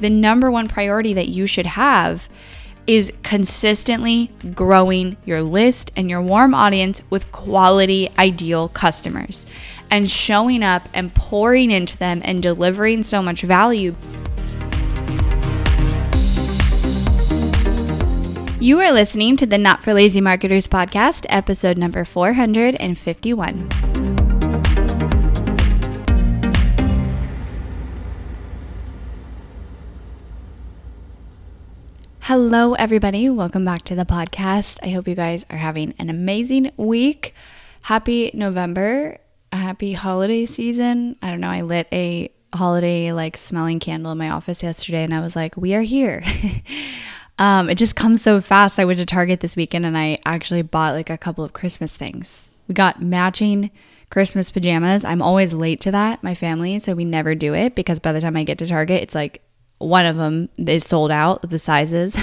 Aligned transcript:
the 0.00 0.10
number 0.10 0.50
one 0.50 0.68
priority 0.68 1.14
that 1.14 1.28
you 1.28 1.46
should 1.46 1.66
have 1.66 2.28
is 2.86 3.12
consistently 3.22 4.30
growing 4.54 5.16
your 5.26 5.42
list 5.42 5.92
and 5.94 6.08
your 6.08 6.22
warm 6.22 6.54
audience 6.54 7.02
with 7.10 7.30
quality, 7.32 8.08
ideal 8.18 8.68
customers 8.68 9.46
and 9.90 10.08
showing 10.08 10.62
up 10.62 10.88
and 10.94 11.14
pouring 11.14 11.70
into 11.70 11.96
them 11.98 12.20
and 12.24 12.42
delivering 12.42 13.02
so 13.02 13.22
much 13.22 13.42
value. 13.42 13.94
You 18.60 18.80
are 18.80 18.92
listening 18.92 19.36
to 19.36 19.46
the 19.46 19.58
Not 19.58 19.82
for 19.82 19.94
Lazy 19.94 20.20
Marketers 20.20 20.66
podcast, 20.66 21.26
episode 21.28 21.78
number 21.78 22.04
451. 22.04 23.87
Hello, 32.28 32.74
everybody. 32.74 33.30
Welcome 33.30 33.64
back 33.64 33.84
to 33.84 33.94
the 33.94 34.04
podcast. 34.04 34.80
I 34.82 34.90
hope 34.90 35.08
you 35.08 35.14
guys 35.14 35.46
are 35.48 35.56
having 35.56 35.94
an 35.98 36.10
amazing 36.10 36.72
week. 36.76 37.32
Happy 37.80 38.30
November. 38.34 39.16
Happy 39.50 39.94
holiday 39.94 40.44
season. 40.44 41.16
I 41.22 41.30
don't 41.30 41.40
know. 41.40 41.48
I 41.48 41.62
lit 41.62 41.88
a 41.90 42.30
holiday 42.52 43.12
like 43.12 43.38
smelling 43.38 43.80
candle 43.80 44.12
in 44.12 44.18
my 44.18 44.28
office 44.28 44.62
yesterday 44.62 45.04
and 45.04 45.14
I 45.14 45.20
was 45.20 45.36
like, 45.36 45.56
we 45.56 45.72
are 45.74 45.80
here. 45.80 46.22
Um, 47.40 47.70
it 47.70 47.78
just 47.78 47.94
comes 47.94 48.20
so 48.20 48.40
fast. 48.40 48.80
I 48.80 48.84
went 48.84 48.98
to 48.98 49.06
Target 49.06 49.38
this 49.38 49.54
weekend 49.54 49.86
and 49.86 49.96
I 49.96 50.18
actually 50.26 50.62
bought 50.62 50.94
like 50.94 51.08
a 51.08 51.16
couple 51.16 51.44
of 51.44 51.52
Christmas 51.52 51.96
things. 51.96 52.48
We 52.66 52.74
got 52.74 53.00
matching 53.00 53.70
Christmas 54.10 54.50
pajamas. 54.50 55.04
I'm 55.04 55.22
always 55.22 55.52
late 55.52 55.80
to 55.82 55.92
that, 55.92 56.20
my 56.24 56.34
family, 56.34 56.80
so 56.80 56.94
we 56.94 57.04
never 57.04 57.36
do 57.36 57.54
it 57.54 57.76
because 57.76 58.00
by 58.00 58.12
the 58.12 58.20
time 58.20 58.36
I 58.36 58.42
get 58.42 58.58
to 58.58 58.66
Target, 58.66 59.04
it's 59.04 59.14
like 59.14 59.40
one 59.78 60.06
of 60.06 60.16
them 60.16 60.48
is 60.56 60.84
sold 60.84 61.10
out, 61.10 61.42
the 61.42 61.58
sizes. 61.58 62.18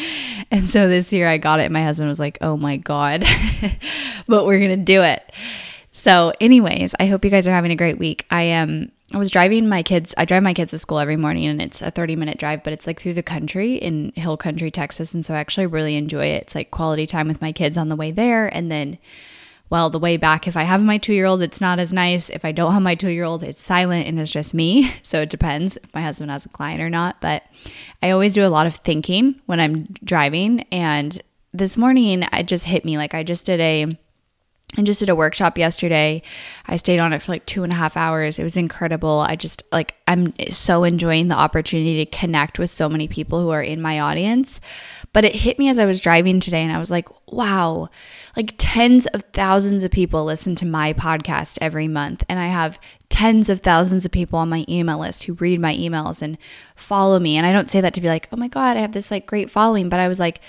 and 0.50 0.68
so 0.68 0.88
this 0.88 1.12
year 1.12 1.28
I 1.28 1.38
got 1.38 1.60
it 1.60 1.72
my 1.72 1.82
husband 1.82 2.08
was 2.08 2.20
like, 2.20 2.38
"Oh 2.40 2.56
my 2.56 2.76
god." 2.76 3.24
but 4.26 4.46
we're 4.46 4.58
going 4.58 4.78
to 4.78 4.84
do 4.84 5.02
it. 5.02 5.32
So, 5.90 6.32
anyways, 6.40 6.94
I 7.00 7.06
hope 7.06 7.24
you 7.24 7.30
guys 7.30 7.48
are 7.48 7.52
having 7.52 7.72
a 7.72 7.76
great 7.76 7.98
week. 7.98 8.26
I 8.30 8.42
am 8.42 8.68
um, 8.68 8.92
I 9.12 9.16
was 9.16 9.30
driving 9.30 9.68
my 9.68 9.82
kids. 9.82 10.14
I 10.18 10.26
drive 10.26 10.42
my 10.42 10.52
kids 10.52 10.70
to 10.72 10.78
school 10.78 10.98
every 10.98 11.16
morning 11.16 11.46
and 11.46 11.62
it's 11.62 11.80
a 11.80 11.90
30 11.90 12.14
minute 12.14 12.38
drive, 12.38 12.62
but 12.62 12.74
it's 12.74 12.86
like 12.86 13.00
through 13.00 13.14
the 13.14 13.22
country 13.22 13.76
in 13.76 14.12
Hill 14.14 14.36
Country, 14.36 14.70
Texas. 14.70 15.14
And 15.14 15.24
so 15.24 15.34
I 15.34 15.38
actually 15.38 15.66
really 15.66 15.96
enjoy 15.96 16.26
it. 16.26 16.42
It's 16.42 16.54
like 16.54 16.70
quality 16.70 17.06
time 17.06 17.26
with 17.26 17.40
my 17.40 17.50
kids 17.50 17.78
on 17.78 17.88
the 17.88 17.96
way 17.96 18.10
there. 18.10 18.54
And 18.54 18.70
then, 18.70 18.98
well, 19.70 19.90
the 19.90 19.98
way 19.98 20.16
back, 20.16 20.46
if 20.48 20.56
I 20.56 20.62
have 20.62 20.82
my 20.82 20.98
two 20.98 21.12
year 21.12 21.26
old, 21.26 21.42
it's 21.42 21.60
not 21.60 21.78
as 21.78 21.92
nice. 21.92 22.30
If 22.30 22.44
I 22.44 22.52
don't 22.52 22.72
have 22.72 22.82
my 22.82 22.94
two 22.94 23.10
year 23.10 23.24
old, 23.24 23.42
it's 23.42 23.62
silent 23.62 24.06
and 24.06 24.18
it's 24.18 24.32
just 24.32 24.54
me. 24.54 24.92
So 25.02 25.22
it 25.22 25.30
depends 25.30 25.78
if 25.78 25.94
my 25.94 26.02
husband 26.02 26.30
has 26.30 26.44
a 26.44 26.50
client 26.50 26.82
or 26.82 26.90
not. 26.90 27.20
But 27.20 27.42
I 28.02 28.10
always 28.10 28.34
do 28.34 28.44
a 28.44 28.48
lot 28.48 28.66
of 28.66 28.76
thinking 28.76 29.40
when 29.46 29.58
I'm 29.58 29.88
driving. 30.04 30.62
And 30.70 31.20
this 31.54 31.76
morning, 31.78 32.24
it 32.30 32.46
just 32.46 32.64
hit 32.64 32.84
me 32.84 32.98
like 32.98 33.14
I 33.14 33.22
just 33.22 33.46
did 33.46 33.60
a 33.60 33.96
and 34.76 34.86
just 34.86 35.00
did 35.00 35.08
a 35.08 35.14
workshop 35.14 35.56
yesterday. 35.56 36.22
I 36.66 36.76
stayed 36.76 36.98
on 36.98 37.12
it 37.14 37.22
for 37.22 37.32
like 37.32 37.46
two 37.46 37.64
and 37.64 37.72
a 37.72 37.76
half 37.76 37.96
hours. 37.96 38.38
It 38.38 38.42
was 38.42 38.56
incredible. 38.56 39.24
I 39.26 39.34
just 39.34 39.62
like, 39.72 39.94
I'm 40.06 40.34
so 40.50 40.84
enjoying 40.84 41.28
the 41.28 41.34
opportunity 41.34 42.04
to 42.04 42.10
connect 42.10 42.58
with 42.58 42.68
so 42.68 42.88
many 42.88 43.08
people 43.08 43.40
who 43.40 43.48
are 43.50 43.62
in 43.62 43.80
my 43.80 43.98
audience. 43.98 44.60
But 45.18 45.24
it 45.24 45.34
hit 45.34 45.58
me 45.58 45.68
as 45.68 45.80
I 45.80 45.84
was 45.84 45.98
driving 45.98 46.38
today 46.38 46.62
and 46.62 46.70
I 46.70 46.78
was 46.78 46.92
like, 46.92 47.08
wow, 47.26 47.88
like 48.36 48.54
tens 48.56 49.04
of 49.06 49.24
thousands 49.32 49.82
of 49.82 49.90
people 49.90 50.24
listen 50.24 50.54
to 50.54 50.64
my 50.64 50.92
podcast 50.92 51.58
every 51.60 51.88
month. 51.88 52.22
And 52.28 52.38
I 52.38 52.46
have 52.46 52.78
tens 53.08 53.50
of 53.50 53.58
thousands 53.58 54.04
of 54.04 54.12
people 54.12 54.38
on 54.38 54.48
my 54.48 54.64
email 54.68 55.00
list 55.00 55.24
who 55.24 55.32
read 55.32 55.58
my 55.58 55.74
emails 55.74 56.22
and 56.22 56.38
follow 56.76 57.18
me. 57.18 57.36
And 57.36 57.44
I 57.44 57.52
don't 57.52 57.68
say 57.68 57.80
that 57.80 57.94
to 57.94 58.00
be 58.00 58.06
like, 58.06 58.28
oh 58.30 58.36
my 58.36 58.46
God, 58.46 58.76
I 58.76 58.80
have 58.80 58.92
this 58.92 59.10
like 59.10 59.26
great 59.26 59.50
following. 59.50 59.88
But 59.88 59.98
I 59.98 60.06
was 60.06 60.20
like, 60.20 60.40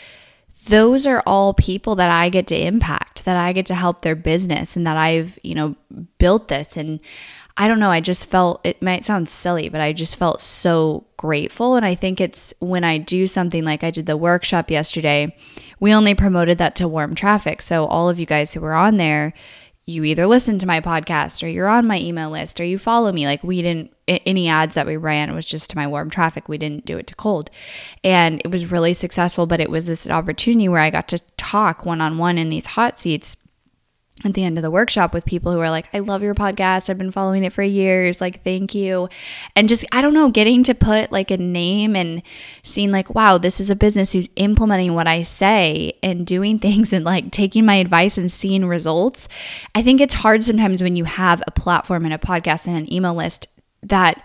those 0.67 1.07
are 1.07 1.23
all 1.25 1.55
people 1.55 1.95
that 1.95 2.11
I 2.11 2.29
get 2.29 2.45
to 2.45 2.55
impact, 2.55 3.25
that 3.25 3.37
I 3.37 3.53
get 3.53 3.65
to 3.65 3.73
help 3.73 4.03
their 4.03 4.15
business 4.15 4.75
and 4.75 4.85
that 4.85 4.97
I've, 4.97 5.39
you 5.41 5.55
know, 5.55 5.75
built 6.19 6.47
this. 6.47 6.77
And 6.77 7.01
I 7.59 7.67
don't 7.67 7.79
know, 7.79 7.91
I 7.91 7.99
just 7.99 8.27
felt 8.27 8.61
it 8.63 8.81
might 8.81 9.03
sound 9.03 9.27
silly, 9.27 9.67
but 9.67 9.81
I 9.81 9.91
just 9.91 10.15
felt 10.15 10.41
so 10.41 11.05
grateful. 11.17 11.75
And 11.75 11.85
I 11.85 11.93
think 11.93 12.21
it's 12.21 12.53
when 12.59 12.85
I 12.85 12.97
do 12.97 13.27
something 13.27 13.65
like 13.65 13.83
I 13.83 13.91
did 13.91 14.05
the 14.05 14.15
workshop 14.15 14.71
yesterday, 14.71 15.35
we 15.77 15.93
only 15.93 16.15
promoted 16.15 16.57
that 16.57 16.77
to 16.77 16.87
warm 16.87 17.15
traffic. 17.15 17.61
So 17.61 17.85
all 17.85 18.09
of 18.09 18.17
you 18.17 18.25
guys 18.25 18.53
who 18.53 18.61
were 18.61 18.73
on 18.73 18.95
there, 18.95 19.33
you 19.83 20.05
either 20.05 20.25
listen 20.25 20.57
to 20.59 20.67
my 20.67 20.79
podcast 20.79 21.43
or 21.43 21.47
you're 21.47 21.67
on 21.67 21.85
my 21.85 21.99
email 21.99 22.29
list 22.29 22.61
or 22.61 22.63
you 22.63 22.77
follow 22.77 23.11
me. 23.11 23.25
Like 23.25 23.43
we 23.43 23.61
didn't 23.61 23.93
any 24.07 24.47
ads 24.47 24.75
that 24.75 24.87
we 24.87 24.95
ran 24.95 25.35
was 25.35 25.45
just 25.45 25.69
to 25.71 25.75
my 25.75 25.85
warm 25.85 26.09
traffic. 26.09 26.47
We 26.47 26.57
didn't 26.57 26.85
do 26.85 26.97
it 26.97 27.07
to 27.07 27.15
cold. 27.15 27.51
And 28.05 28.41
it 28.45 28.51
was 28.51 28.71
really 28.71 28.93
successful, 28.93 29.47
but 29.47 29.59
it 29.59 29.69
was 29.69 29.85
this 29.85 30.09
opportunity 30.09 30.69
where 30.69 30.81
I 30.81 30.91
got 30.91 31.09
to 31.09 31.19
talk 31.35 31.85
one 31.85 31.99
on 31.99 32.17
one 32.17 32.37
in 32.37 32.49
these 32.49 32.67
hot 32.67 32.97
seats 32.97 33.35
at 34.25 34.33
the 34.33 34.43
end 34.43 34.57
of 34.57 34.61
the 34.61 34.71
workshop 34.71 35.13
with 35.13 35.25
people 35.25 35.51
who 35.51 35.59
are 35.59 35.69
like, 35.69 35.87
I 35.93 35.99
love 35.99 36.21
your 36.21 36.35
podcast. 36.35 36.89
I've 36.89 36.97
been 36.97 37.11
following 37.11 37.43
it 37.43 37.53
for 37.53 37.63
years. 37.63 38.19
Like, 38.19 38.43
thank 38.43 38.75
you. 38.75 39.07
And 39.55 39.69
just, 39.69 39.85
I 39.91 40.01
don't 40.01 40.13
know, 40.13 40.29
getting 40.29 40.63
to 40.63 40.75
put 40.75 41.11
like 41.11 41.31
a 41.31 41.37
name 41.37 41.95
and 41.95 42.21
seeing 42.63 42.91
like, 42.91 43.15
wow, 43.15 43.37
this 43.37 43.59
is 43.59 43.69
a 43.69 43.75
business 43.75 44.11
who's 44.11 44.29
implementing 44.35 44.93
what 44.93 45.07
I 45.07 45.21
say 45.21 45.93
and 46.03 46.27
doing 46.27 46.59
things 46.59 46.91
and 46.91 47.05
like 47.05 47.31
taking 47.31 47.65
my 47.65 47.75
advice 47.75 48.17
and 48.17 48.31
seeing 48.31 48.65
results. 48.65 49.29
I 49.73 49.81
think 49.81 50.01
it's 50.01 50.15
hard 50.15 50.43
sometimes 50.43 50.83
when 50.83 50.95
you 50.95 51.05
have 51.05 51.41
a 51.47 51.51
platform 51.51 52.05
and 52.05 52.13
a 52.13 52.17
podcast 52.17 52.67
and 52.67 52.75
an 52.75 52.91
email 52.91 53.13
list 53.13 53.47
that 53.83 54.23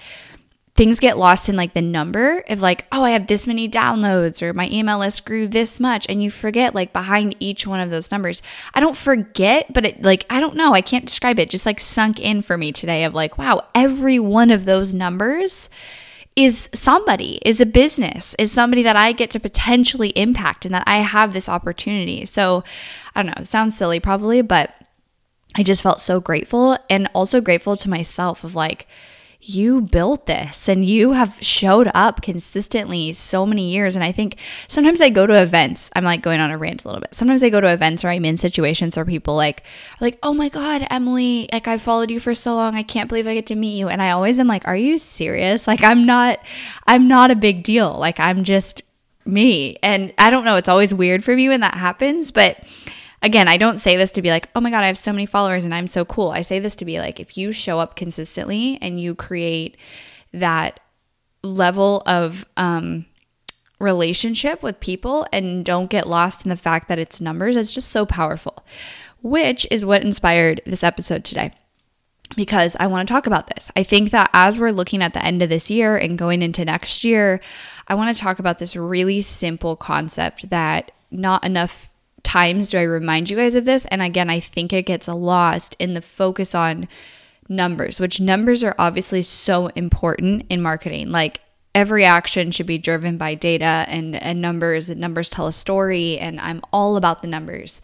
things 0.74 0.98
get 0.98 1.16
lost 1.16 1.48
in 1.48 1.54
like 1.54 1.72
the 1.72 1.80
number 1.80 2.42
of 2.48 2.60
like, 2.60 2.84
oh, 2.90 3.04
I 3.04 3.10
have 3.10 3.28
this 3.28 3.46
many 3.46 3.68
downloads 3.68 4.42
or 4.42 4.52
my 4.52 4.68
email 4.70 4.98
list 4.98 5.24
grew 5.24 5.46
this 5.46 5.78
much. 5.78 6.04
And 6.08 6.20
you 6.20 6.30
forget 6.32 6.74
like 6.74 6.92
behind 6.92 7.36
each 7.38 7.64
one 7.66 7.78
of 7.78 7.90
those 7.90 8.10
numbers. 8.10 8.42
I 8.74 8.80
don't 8.80 8.96
forget, 8.96 9.72
but 9.72 9.86
it 9.86 10.02
like, 10.02 10.26
I 10.28 10.40
don't 10.40 10.56
know. 10.56 10.74
I 10.74 10.80
can't 10.80 11.06
describe 11.06 11.38
it. 11.38 11.48
Just 11.50 11.64
like 11.64 11.78
sunk 11.78 12.18
in 12.18 12.42
for 12.42 12.58
me 12.58 12.72
today 12.72 13.04
of 13.04 13.14
like, 13.14 13.38
wow, 13.38 13.62
every 13.74 14.18
one 14.18 14.50
of 14.50 14.64
those 14.64 14.92
numbers 14.92 15.70
is 16.34 16.68
somebody, 16.74 17.38
is 17.44 17.60
a 17.60 17.66
business, 17.66 18.34
is 18.40 18.50
somebody 18.50 18.82
that 18.82 18.96
I 18.96 19.12
get 19.12 19.30
to 19.30 19.40
potentially 19.40 20.08
impact 20.10 20.66
and 20.66 20.74
that 20.74 20.82
I 20.88 20.96
have 20.96 21.32
this 21.32 21.48
opportunity. 21.48 22.26
So 22.26 22.64
I 23.14 23.22
don't 23.22 23.38
know, 23.38 23.44
sounds 23.44 23.78
silly 23.78 24.00
probably, 24.00 24.42
but 24.42 24.74
I 25.54 25.62
just 25.62 25.82
felt 25.82 26.00
so 26.00 26.20
grateful 26.20 26.76
and 26.90 27.08
also 27.14 27.40
grateful 27.40 27.76
to 27.76 27.88
myself 27.88 28.42
of 28.42 28.56
like, 28.56 28.88
you 29.46 29.82
built 29.82 30.24
this 30.24 30.68
and 30.68 30.84
you 30.86 31.12
have 31.12 31.36
showed 31.40 31.90
up 31.92 32.22
consistently 32.22 33.12
so 33.12 33.44
many 33.44 33.70
years. 33.70 33.94
And 33.94 34.02
I 34.02 34.10
think 34.10 34.36
sometimes 34.68 35.02
I 35.02 35.10
go 35.10 35.26
to 35.26 35.42
events, 35.42 35.90
I'm 35.94 36.04
like 36.04 36.22
going 36.22 36.40
on 36.40 36.50
a 36.50 36.56
rant 36.56 36.84
a 36.84 36.88
little 36.88 37.02
bit. 37.02 37.14
Sometimes 37.14 37.44
I 37.44 37.50
go 37.50 37.60
to 37.60 37.70
events 37.70 38.04
or 38.04 38.08
I'm 38.08 38.24
in 38.24 38.38
situations 38.38 38.96
where 38.96 39.04
people 39.04 39.36
like 39.36 39.62
like, 40.00 40.18
oh 40.22 40.32
my 40.32 40.48
God, 40.48 40.86
Emily, 40.88 41.48
like 41.52 41.68
I 41.68 41.76
followed 41.76 42.10
you 42.10 42.20
for 42.20 42.34
so 42.34 42.54
long. 42.54 42.74
I 42.74 42.82
can't 42.82 43.08
believe 43.08 43.26
I 43.26 43.34
get 43.34 43.46
to 43.46 43.54
meet 43.54 43.76
you. 43.76 43.88
And 43.88 44.00
I 44.00 44.10
always 44.12 44.38
am 44.38 44.46
like, 44.46 44.66
are 44.66 44.76
you 44.76 44.98
serious? 44.98 45.66
Like 45.66 45.82
I'm 45.82 46.06
not, 46.06 46.38
I'm 46.86 47.06
not 47.06 47.30
a 47.30 47.36
big 47.36 47.64
deal. 47.64 47.92
Like 47.98 48.18
I'm 48.18 48.44
just 48.44 48.82
me. 49.26 49.76
And 49.82 50.14
I 50.16 50.30
don't 50.30 50.44
know, 50.46 50.56
it's 50.56 50.68
always 50.70 50.94
weird 50.94 51.22
for 51.22 51.34
me 51.34 51.48
when 51.48 51.60
that 51.60 51.74
happens, 51.74 52.30
but 52.30 52.58
again, 53.24 53.48
I 53.48 53.56
don't 53.56 53.78
say 53.78 53.96
this 53.96 54.10
to 54.12 54.22
be 54.22 54.28
like, 54.28 54.50
oh 54.54 54.60
my 54.60 54.70
God, 54.70 54.84
I 54.84 54.86
have 54.86 54.98
so 54.98 55.10
many 55.10 55.24
followers 55.24 55.64
and 55.64 55.74
I'm 55.74 55.86
so 55.86 56.04
cool. 56.04 56.30
I 56.30 56.42
say 56.42 56.60
this 56.60 56.76
to 56.76 56.84
be 56.84 56.98
like, 56.98 57.18
if 57.18 57.36
you 57.38 57.50
show 57.52 57.80
up 57.80 57.96
consistently 57.96 58.78
and 58.82 59.00
you 59.00 59.14
create 59.14 59.78
that 60.32 60.78
level 61.42 62.02
of 62.04 62.44
um, 62.58 63.06
relationship 63.78 64.62
with 64.62 64.78
people 64.78 65.26
and 65.32 65.64
don't 65.64 65.90
get 65.90 66.06
lost 66.06 66.44
in 66.44 66.50
the 66.50 66.56
fact 66.56 66.86
that 66.88 66.98
it's 66.98 67.20
numbers, 67.20 67.56
it's 67.56 67.72
just 67.72 67.88
so 67.88 68.04
powerful, 68.04 68.64
which 69.22 69.66
is 69.70 69.86
what 69.86 70.02
inspired 70.02 70.60
this 70.66 70.84
episode 70.84 71.24
today. 71.24 71.50
Because 72.36 72.76
I 72.78 72.88
want 72.88 73.06
to 73.06 73.12
talk 73.12 73.26
about 73.26 73.46
this. 73.48 73.70
I 73.76 73.84
think 73.84 74.10
that 74.10 74.28
as 74.32 74.58
we're 74.58 74.70
looking 74.70 75.02
at 75.02 75.14
the 75.14 75.24
end 75.24 75.42
of 75.42 75.48
this 75.48 75.70
year 75.70 75.96
and 75.96 76.18
going 76.18 76.42
into 76.42 76.64
next 76.64 77.04
year, 77.04 77.40
I 77.88 77.94
want 77.94 78.14
to 78.14 78.20
talk 78.20 78.38
about 78.38 78.58
this 78.58 78.76
really 78.76 79.20
simple 79.20 79.76
concept 79.76 80.50
that 80.50 80.90
not 81.10 81.44
enough 81.44 81.88
times 82.24 82.70
do 82.70 82.78
I 82.78 82.82
remind 82.82 83.30
you 83.30 83.36
guys 83.36 83.54
of 83.54 83.64
this? 83.64 83.84
And 83.86 84.02
again, 84.02 84.28
I 84.28 84.40
think 84.40 84.72
it 84.72 84.86
gets 84.86 85.06
lost 85.06 85.76
in 85.78 85.94
the 85.94 86.02
focus 86.02 86.54
on 86.54 86.88
numbers, 87.48 88.00
which 88.00 88.20
numbers 88.20 88.64
are 88.64 88.74
obviously 88.78 89.22
so 89.22 89.68
important 89.68 90.44
in 90.50 90.60
marketing. 90.60 91.10
Like 91.10 91.40
every 91.74 92.04
action 92.04 92.50
should 92.50 92.66
be 92.66 92.78
driven 92.78 93.18
by 93.18 93.34
data 93.34 93.84
and, 93.88 94.16
and 94.16 94.40
numbers, 94.40 94.90
and 94.90 95.00
numbers 95.00 95.28
tell 95.28 95.46
a 95.46 95.52
story, 95.52 96.18
and 96.18 96.40
I'm 96.40 96.62
all 96.72 96.96
about 96.96 97.20
the 97.20 97.28
numbers. 97.28 97.82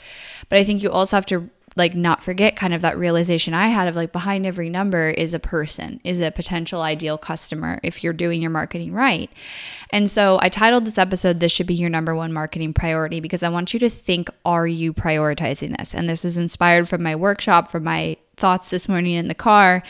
But 0.49 0.59
I 0.59 0.65
think 0.65 0.83
you 0.83 0.91
also 0.91 1.17
have 1.17 1.27
to 1.27 1.51
like 1.77 1.95
not 1.95 2.23
forget 2.23 2.57
kind 2.57 2.75
of 2.75 2.83
that 2.83 2.99
realization 2.99 3.55
I 3.55 3.69
had 3.69 3.89
of 3.89 3.97
like 3.97 4.13
behind 4.13 4.47
every 4.47 4.69
number 4.69 5.11
is 5.11 5.35
a 5.35 5.39
person, 5.39 6.01
is 6.05 6.21
a 6.21 6.31
potential 6.31 6.83
ideal 6.83 7.19
customer 7.19 7.81
if 7.83 8.03
you're 8.03 8.13
doing 8.13 8.43
your 8.43 8.51
marketing 8.51 8.93
right. 8.93 9.31
And 9.91 10.11
so 10.11 10.39
I 10.43 10.49
titled 10.49 10.85
this 10.85 10.99
episode 10.99 11.41
This 11.41 11.53
Should 11.53 11.67
Be 11.67 11.75
Your 11.75 11.91
Number 11.91 12.15
One 12.15 12.33
Marketing 12.33 12.73
Priority 12.73 13.21
because 13.21 13.43
I 13.43 13.49
want 13.49 13.73
you 13.73 13.81
to 13.81 13.91
think 13.91 14.31
are 14.45 14.67
you 14.67 14.93
prioritizing 14.93 15.77
this? 15.77 15.95
And 15.95 16.09
this 16.09 16.25
is 16.25 16.37
inspired 16.37 16.89
from 16.89 17.03
my 17.03 17.17
workshop, 17.17 17.71
from 17.71 17.85
my 17.85 18.17
thoughts 18.37 18.71
this 18.71 18.89
morning 18.89 19.15
in 19.15 19.29
the 19.29 19.35
car. 19.35 19.83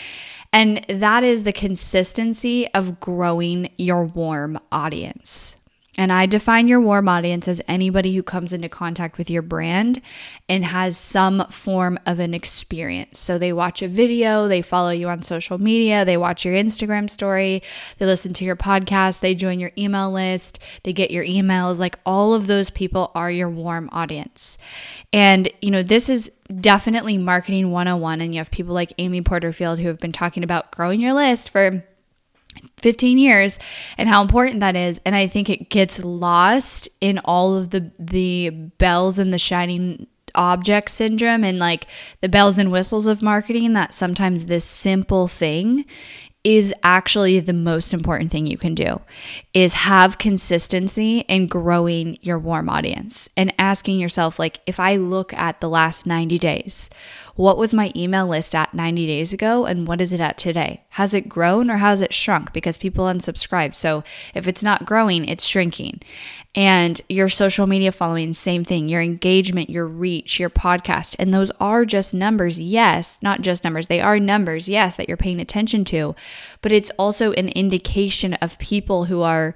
And 0.53 0.85
that 0.89 1.23
is 1.23 1.45
the 1.45 1.53
consistency 1.53 2.69
of 2.75 2.99
growing 2.99 3.71
your 3.79 4.05
warm 4.05 4.59
audience. 4.73 5.57
And 6.01 6.11
I 6.11 6.25
define 6.25 6.67
your 6.67 6.81
warm 6.81 7.11
audience 7.11 7.47
as 7.47 7.61
anybody 7.69 8.15
who 8.15 8.23
comes 8.23 8.55
into 8.55 8.71
contact 8.71 9.19
with 9.19 9.29
your 9.29 9.43
brand 9.43 10.01
and 10.49 10.65
has 10.65 10.97
some 10.97 11.45
form 11.51 11.99
of 12.07 12.19
an 12.21 12.33
experience. 12.33 13.19
So 13.19 13.37
they 13.37 13.53
watch 13.53 13.83
a 13.83 13.89
video, 13.89 14.49
they 14.49 14.63
follow 14.63 14.93
you 14.93 15.11
on 15.11 15.23
social 15.23 15.59
media, 15.59 16.07
they 16.07 16.17
watch 16.17 16.43
your 16.43 16.55
Instagram 16.55 17.11
story, 17.11 17.63
they 17.99 18.07
listen 18.07 18.33
to 18.33 18.47
your 18.47 18.57
podcast, 18.57 19.21
they 19.21 19.35
join 19.35 19.61
your 19.61 19.73
email 19.77 20.11
list, 20.11 20.59
they 20.85 20.95
get 20.95 21.11
your 21.11 21.27
emails. 21.27 21.79
Like 21.79 21.99
all 22.07 22.33
of 22.33 22.47
those 22.47 22.71
people 22.71 23.13
are 23.15 23.31
your 23.31 23.51
warm 23.51 23.91
audience. 23.93 24.57
And, 25.13 25.53
you 25.61 25.71
know, 25.71 25.83
this 25.83 26.09
is 26.09 26.33
definitely 26.63 27.19
marketing 27.19 27.73
101. 27.73 28.23
And 28.23 28.35
you 28.35 28.41
have 28.41 28.51
people 28.51 28.73
like 28.73 28.95
Amy 28.97 29.21
Porterfield 29.21 29.79
who 29.79 29.89
have 29.89 30.01
been 30.01 30.13
talking 30.13 30.45
about 30.45 30.71
growing 30.71 30.99
your 31.03 31.13
list 31.13 31.51
for 31.51 31.85
15 32.79 33.19
years 33.19 33.59
and 33.99 34.09
how 34.09 34.23
important 34.23 34.61
that 34.61 34.77
is. 34.77 35.01
And 35.05 35.15
i 35.15 35.27
think 35.27 35.49
it 35.51 35.71
gets 35.71 35.99
lost 35.99 36.89
in 37.01 37.19
all 37.21 37.57
of 37.57 37.71
the 37.71 37.91
the 37.99 38.51
bells 38.51 39.19
and 39.19 39.33
the 39.33 39.39
shining 39.39 40.07
object 40.35 40.91
syndrome 40.91 41.45
and 41.45 41.59
like 41.59 41.87
the 42.21 42.29
bells 42.29 42.59
and 42.59 42.71
whistles 42.73 43.07
of 43.07 43.23
marketing 43.23 43.73
that 43.75 43.95
sometimes 43.95 44.47
this 44.47 44.65
simple 44.65 45.29
thing 45.29 45.85
is 46.43 46.73
actually 46.83 47.39
the 47.39 47.53
most 47.53 47.93
important 47.93 48.31
thing 48.31 48.47
you 48.47 48.57
can 48.57 48.75
do 48.75 48.99
is 49.53 49.75
have 49.75 50.17
consistency 50.17 51.19
in 51.29 51.47
growing 51.47 52.17
your 52.23 52.39
warm 52.39 52.67
audience 52.67 53.29
and 53.37 53.53
asking 53.59 53.99
yourself 53.99 54.39
like 54.39 54.61
if 54.67 54.81
i 54.81 54.97
look 54.97 55.35
at 55.35 55.61
the 55.61 55.69
last 55.69 56.07
90 56.07 56.39
days 56.39 56.89
what 57.41 57.57
was 57.57 57.73
my 57.73 57.91
email 57.97 58.27
list 58.27 58.55
at 58.55 58.75
90 58.75 59.07
days 59.07 59.33
ago 59.33 59.65
and 59.65 59.89
what 59.89 60.03
is 60.03 60.13
it 60.13 60.21
at 60.21 60.37
today? 60.37 60.85
Has 60.91 61.15
it 61.15 61.27
grown 61.27 61.71
or 61.71 61.79
has 61.79 62.03
it 62.03 62.13
shrunk? 62.13 62.53
Because 62.53 62.77
people 62.77 63.07
unsubscribe. 63.07 63.75
So 63.75 64.05
if 64.35 64.47
it's 64.47 64.63
not 64.63 64.85
growing 64.85 65.25
it's 65.25 65.47
shrinking 65.47 66.01
and 66.55 67.01
your 67.09 67.29
social 67.29 67.67
media 67.67 67.93
following, 67.93 68.35
same 68.35 68.65
thing, 68.65 68.89
your 68.89 69.01
engagement, 69.01 69.71
your 69.71 69.87
reach, 69.87 70.41
your 70.41 70.51
podcast. 70.51 71.15
And 71.19 71.33
those 71.33 71.53
are 71.61 71.85
just 71.85 72.13
numbers, 72.13 72.59
yes, 72.59 73.19
not 73.23 73.43
just 73.43 73.63
numbers, 73.63 73.87
they 73.87 74.01
are 74.01 74.19
numbers, 74.19 74.69
yes, 74.69 74.97
that 74.97 75.07
you're 75.07 75.17
paying 75.17 75.41
attention 75.41 75.85
to, 75.87 76.17
but 76.61 76.73
it's 76.73 76.91
also 76.99 77.33
an 77.33 77.51
indication 77.51 78.35
of 78.35 78.59
people 78.59 79.05
who 79.05 79.23
are 79.23 79.55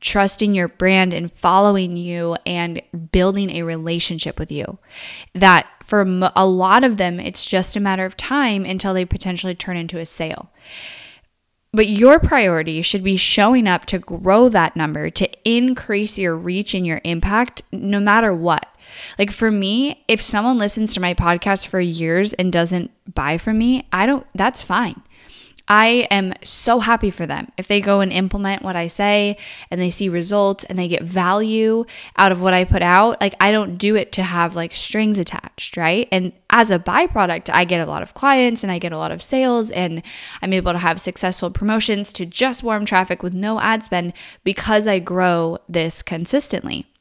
trusting 0.00 0.52
your 0.52 0.66
brand 0.66 1.14
and 1.14 1.32
following 1.32 1.96
you 1.96 2.36
and 2.44 2.82
building 3.12 3.50
a 3.50 3.62
relationship 3.62 4.36
with 4.36 4.50
you. 4.50 4.78
That 5.32 5.68
for 5.84 6.02
a 6.34 6.44
lot 6.44 6.82
of 6.82 6.96
them, 6.96 7.20
it's 7.20 7.46
just 7.46 7.76
a 7.76 7.80
matter 7.80 8.04
of 8.04 8.16
time 8.16 8.64
until 8.64 8.94
they 8.94 9.04
potentially 9.04 9.54
turn 9.54 9.76
into 9.76 9.98
a 9.98 10.06
sale. 10.06 10.50
But 11.72 11.88
your 11.88 12.18
priority 12.18 12.82
should 12.82 13.02
be 13.02 13.16
showing 13.16 13.66
up 13.66 13.86
to 13.86 13.98
grow 13.98 14.48
that 14.48 14.76
number, 14.76 15.08
to 15.08 15.31
increase 15.44 16.18
your 16.18 16.36
reach 16.36 16.74
and 16.74 16.86
your 16.86 17.00
impact, 17.04 17.62
no 17.72 18.00
matter 18.00 18.34
what. 18.34 18.66
Like 19.18 19.30
for 19.30 19.50
me, 19.50 20.04
if 20.08 20.20
someone 20.22 20.58
listens 20.58 20.92
to 20.94 21.00
my 21.00 21.14
podcast 21.14 21.66
for 21.66 21.80
years 21.80 22.32
and 22.34 22.52
doesn't 22.52 22.90
buy 23.14 23.38
from 23.38 23.58
me, 23.58 23.86
I 23.92 24.06
don't, 24.06 24.26
that's 24.34 24.60
fine. 24.62 25.02
I 25.68 26.08
am 26.10 26.34
so 26.42 26.80
happy 26.80 27.10
for 27.10 27.24
them. 27.24 27.50
If 27.56 27.68
they 27.68 27.80
go 27.80 28.00
and 28.00 28.12
implement 28.12 28.62
what 28.62 28.76
I 28.76 28.88
say 28.88 29.36
and 29.70 29.80
they 29.80 29.90
see 29.90 30.08
results 30.08 30.64
and 30.64 30.78
they 30.78 30.88
get 30.88 31.02
value 31.02 31.84
out 32.16 32.32
of 32.32 32.42
what 32.42 32.54
I 32.54 32.64
put 32.64 32.82
out, 32.82 33.20
like 33.20 33.34
I 33.40 33.52
don't 33.52 33.76
do 33.78 33.94
it 33.94 34.12
to 34.12 34.22
have 34.22 34.54
like 34.54 34.74
strings 34.74 35.18
attached, 35.18 35.76
right? 35.76 36.08
And 36.10 36.32
as 36.50 36.70
a 36.70 36.78
byproduct, 36.78 37.48
I 37.52 37.64
get 37.64 37.80
a 37.80 37.90
lot 37.90 38.02
of 38.02 38.14
clients 38.14 38.62
and 38.62 38.72
I 38.72 38.78
get 38.78 38.92
a 38.92 38.98
lot 38.98 39.12
of 39.12 39.22
sales 39.22 39.70
and 39.70 40.02
I'm 40.42 40.52
able 40.52 40.72
to 40.72 40.78
have 40.78 41.00
successful 41.00 41.50
promotions 41.50 42.12
to 42.14 42.26
just 42.26 42.62
warm 42.62 42.84
traffic 42.84 43.22
with 43.22 43.34
no 43.34 43.60
ad 43.60 43.84
spend 43.84 44.12
because 44.44 44.86
I 44.86 44.98
grow 44.98 45.58
this 45.68 46.02
consistently. 46.02 46.91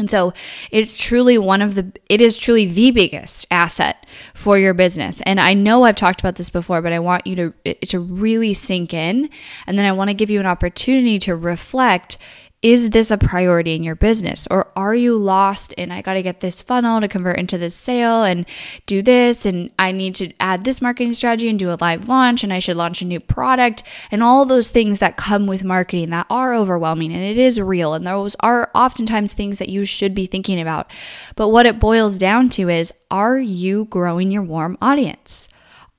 And 0.00 0.10
so 0.10 0.32
it's 0.70 0.96
truly 0.96 1.36
one 1.36 1.60
of 1.60 1.74
the, 1.74 1.92
it 2.08 2.22
is 2.22 2.38
truly 2.38 2.64
the 2.64 2.90
biggest 2.90 3.46
asset 3.50 4.06
for 4.34 4.58
your 4.58 4.72
business. 4.72 5.20
And 5.26 5.38
I 5.38 5.52
know 5.52 5.84
I've 5.84 5.94
talked 5.94 6.20
about 6.20 6.36
this 6.36 6.48
before, 6.48 6.80
but 6.80 6.92
I 6.92 6.98
want 6.98 7.26
you 7.26 7.36
to, 7.64 7.74
to 7.74 8.00
really 8.00 8.54
sink 8.54 8.94
in. 8.94 9.28
And 9.66 9.78
then 9.78 9.84
I 9.84 9.92
want 9.92 10.08
to 10.08 10.14
give 10.14 10.30
you 10.30 10.40
an 10.40 10.46
opportunity 10.46 11.18
to 11.20 11.36
reflect 11.36 12.16
is 12.62 12.90
this 12.90 13.10
a 13.10 13.16
priority 13.16 13.74
in 13.74 13.82
your 13.82 13.94
business 13.94 14.46
or 14.50 14.70
are 14.76 14.94
you 14.94 15.16
lost 15.16 15.72
and 15.78 15.90
I 15.90 16.02
got 16.02 16.14
to 16.14 16.22
get 16.22 16.40
this 16.40 16.60
funnel 16.60 17.00
to 17.00 17.08
convert 17.08 17.38
into 17.38 17.56
this 17.56 17.74
sale 17.74 18.22
and 18.22 18.44
do 18.84 19.00
this 19.00 19.46
and 19.46 19.70
I 19.78 19.92
need 19.92 20.14
to 20.16 20.30
add 20.38 20.64
this 20.64 20.82
marketing 20.82 21.14
strategy 21.14 21.48
and 21.48 21.58
do 21.58 21.72
a 21.72 21.78
live 21.80 22.06
launch 22.06 22.44
and 22.44 22.52
I 22.52 22.58
should 22.58 22.76
launch 22.76 23.00
a 23.00 23.06
new 23.06 23.18
product 23.18 23.82
and 24.10 24.22
all 24.22 24.44
those 24.44 24.68
things 24.68 24.98
that 24.98 25.16
come 25.16 25.46
with 25.46 25.64
marketing 25.64 26.10
that 26.10 26.26
are 26.28 26.54
overwhelming 26.54 27.14
and 27.14 27.22
it 27.22 27.38
is 27.38 27.58
real 27.58 27.94
and 27.94 28.06
those 28.06 28.36
are 28.40 28.70
oftentimes 28.74 29.32
things 29.32 29.58
that 29.58 29.70
you 29.70 29.86
should 29.86 30.14
be 30.14 30.26
thinking 30.26 30.60
about. 30.60 30.90
But 31.36 31.48
what 31.48 31.66
it 31.66 31.80
boils 31.80 32.18
down 32.18 32.50
to 32.50 32.68
is 32.68 32.92
are 33.10 33.38
you 33.38 33.86
growing 33.86 34.30
your 34.30 34.42
warm 34.42 34.76
audience? 34.82 35.48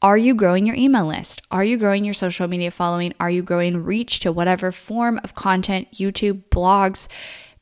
Are 0.03 0.17
you 0.17 0.33
growing 0.33 0.65
your 0.65 0.75
email 0.75 1.05
list? 1.05 1.43
Are 1.51 1.63
you 1.63 1.77
growing 1.77 2.03
your 2.03 2.15
social 2.15 2.47
media 2.47 2.71
following? 2.71 3.13
Are 3.19 3.29
you 3.29 3.43
growing 3.43 3.83
reach 3.83 4.19
to 4.21 4.31
whatever 4.31 4.71
form 4.71 5.19
of 5.23 5.35
content, 5.35 5.89
YouTube, 5.93 6.41
blogs, 6.49 7.07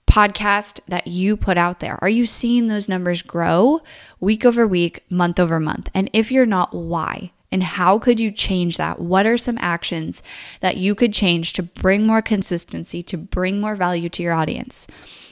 podcast 0.07 0.79
that 0.87 1.07
you 1.07 1.35
put 1.35 1.57
out 1.57 1.81
there? 1.81 2.01
Are 2.01 2.07
you 2.07 2.25
seeing 2.25 2.67
those 2.67 2.87
numbers 2.87 3.21
grow 3.21 3.81
week 4.21 4.45
over 4.45 4.65
week, 4.65 5.03
month 5.09 5.37
over 5.37 5.59
month? 5.59 5.89
And 5.93 6.09
if 6.13 6.31
you're 6.31 6.45
not, 6.45 6.73
why? 6.73 7.31
And 7.51 7.61
how 7.61 7.99
could 7.99 8.21
you 8.21 8.31
change 8.31 8.77
that? 8.77 9.01
What 9.01 9.25
are 9.25 9.37
some 9.37 9.57
actions 9.59 10.23
that 10.61 10.77
you 10.77 10.95
could 10.95 11.13
change 11.13 11.51
to 11.53 11.63
bring 11.63 12.07
more 12.07 12.21
consistency, 12.21 13.03
to 13.03 13.17
bring 13.17 13.59
more 13.59 13.75
value 13.75 14.07
to 14.07 14.23
your 14.23 14.33
audience? 14.33 14.87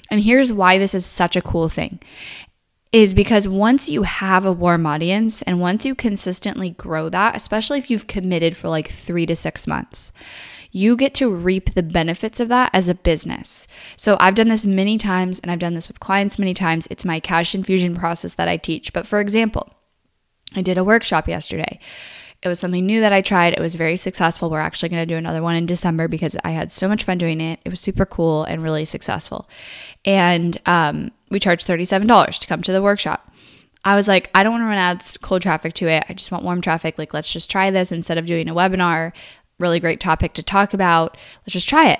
And 0.09 0.21
here's 0.21 0.51
why 0.51 0.77
this 0.77 0.93
is 0.93 1.05
such 1.05 1.35
a 1.35 1.41
cool 1.41 1.69
thing 1.69 1.99
is 2.91 3.13
because 3.13 3.47
once 3.47 3.89
you 3.89 4.03
have 4.03 4.45
a 4.45 4.51
warm 4.51 4.85
audience 4.85 5.41
and 5.41 5.59
once 5.59 5.85
you 5.85 5.93
consistently 5.93 6.69
grow 6.71 7.09
that, 7.09 7.35
especially 7.35 7.77
if 7.77 7.89
you've 7.89 8.07
committed 8.07 8.55
for 8.55 8.69
like 8.69 8.89
three 8.89 9.25
to 9.25 9.35
six 9.35 9.67
months, 9.67 10.11
you 10.71 10.95
get 10.95 11.13
to 11.15 11.29
reap 11.29 11.73
the 11.73 11.83
benefits 11.83 12.39
of 12.39 12.49
that 12.49 12.69
as 12.73 12.87
a 12.89 12.95
business. 12.95 13.67
So 13.95 14.17
I've 14.19 14.35
done 14.35 14.47
this 14.47 14.65
many 14.65 14.97
times 14.97 15.39
and 15.39 15.51
I've 15.51 15.59
done 15.59 15.73
this 15.73 15.87
with 15.87 15.99
clients 15.99 16.39
many 16.39 16.53
times. 16.53 16.87
It's 16.89 17.05
my 17.05 17.19
cash 17.19 17.55
infusion 17.55 17.95
process 17.95 18.35
that 18.35 18.47
I 18.47 18.57
teach. 18.57 18.93
But 18.93 19.07
for 19.07 19.19
example, 19.19 19.73
I 20.55 20.61
did 20.61 20.77
a 20.77 20.83
workshop 20.83 21.27
yesterday. 21.27 21.79
It 22.43 22.47
was 22.47 22.59
something 22.59 22.85
new 22.85 23.01
that 23.01 23.13
I 23.13 23.21
tried. 23.21 23.53
It 23.53 23.59
was 23.59 23.75
very 23.75 23.97
successful. 23.97 24.49
We're 24.49 24.59
actually 24.59 24.89
going 24.89 25.01
to 25.01 25.11
do 25.11 25.17
another 25.17 25.41
one 25.41 25.55
in 25.55 25.65
December 25.65 26.07
because 26.07 26.37
I 26.43 26.51
had 26.51 26.71
so 26.71 26.87
much 26.87 27.03
fun 27.03 27.17
doing 27.17 27.41
it. 27.41 27.59
It 27.65 27.69
was 27.69 27.79
super 27.79 28.05
cool 28.05 28.43
and 28.43 28.61
really 28.61 28.85
successful. 28.85 29.49
And 30.05 30.55
um, 30.67 31.11
we 31.29 31.39
charged 31.39 31.67
$37 31.67 32.39
to 32.39 32.47
come 32.47 32.61
to 32.61 32.71
the 32.71 32.81
workshop. 32.81 33.31
I 33.83 33.95
was 33.95 34.07
like, 34.07 34.29
I 34.33 34.43
don't 34.43 34.53
want 34.53 34.63
to 34.63 34.67
run 34.67 34.77
ads, 34.77 35.17
cold 35.17 35.41
traffic 35.41 35.73
to 35.73 35.87
it. 35.87 36.03
I 36.09 36.13
just 36.13 36.31
want 36.31 36.43
warm 36.43 36.61
traffic. 36.61 36.97
Like, 36.97 37.13
let's 37.13 37.31
just 37.31 37.49
try 37.49 37.71
this 37.71 37.91
instead 37.91 38.17
of 38.17 38.25
doing 38.25 38.49
a 38.49 38.55
webinar. 38.55 39.13
Really 39.59 39.79
great 39.79 39.99
topic 39.99 40.33
to 40.33 40.43
talk 40.43 40.73
about. 40.73 41.17
Let's 41.41 41.53
just 41.53 41.69
try 41.69 41.91
it. 41.91 41.99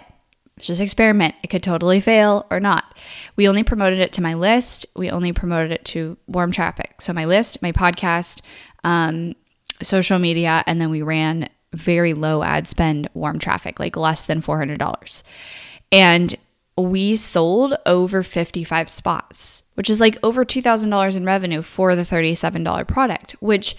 Let's 0.58 0.68
just 0.68 0.82
experiment. 0.82 1.36
It 1.44 1.48
could 1.48 1.64
totally 1.64 2.02
fail 2.02 2.46
or 2.50 2.60
not. 2.60 2.98
We 3.36 3.48
only 3.48 3.64
promoted 3.64 4.00
it 4.00 4.12
to 4.14 4.22
my 4.22 4.34
list. 4.34 4.86
We 4.96 5.10
only 5.10 5.32
promoted 5.32 5.72
it 5.72 5.86
to 5.86 6.18
warm 6.28 6.52
traffic. 6.52 7.00
So, 7.00 7.14
my 7.14 7.26
list, 7.26 7.62
my 7.62 7.72
podcast, 7.72 8.42
um, 8.84 9.36
social 9.82 10.20
media, 10.20 10.64
and 10.66 10.82
then 10.82 10.90
we 10.90 11.04
ran 11.04 11.48
very 11.74 12.14
low 12.14 12.44
ad 12.44 12.68
spend 12.68 13.08
warm 13.14 13.40
traffic, 13.40 13.80
like 13.80 13.96
less 13.96 14.26
than 14.26 14.42
$400. 14.42 15.24
And 15.92 16.36
we 16.78 17.16
sold 17.16 17.76
over 17.86 18.22
55 18.22 18.90
spots, 18.90 19.64
which 19.74 19.90
is 19.90 20.00
like 20.00 20.18
over 20.22 20.46
$2,000 20.46 21.18
in 21.18 21.26
revenue 21.26 21.62
for 21.62 21.96
the 21.96 22.04
$37 22.04 22.88
product, 22.88 23.32
which 23.40 23.76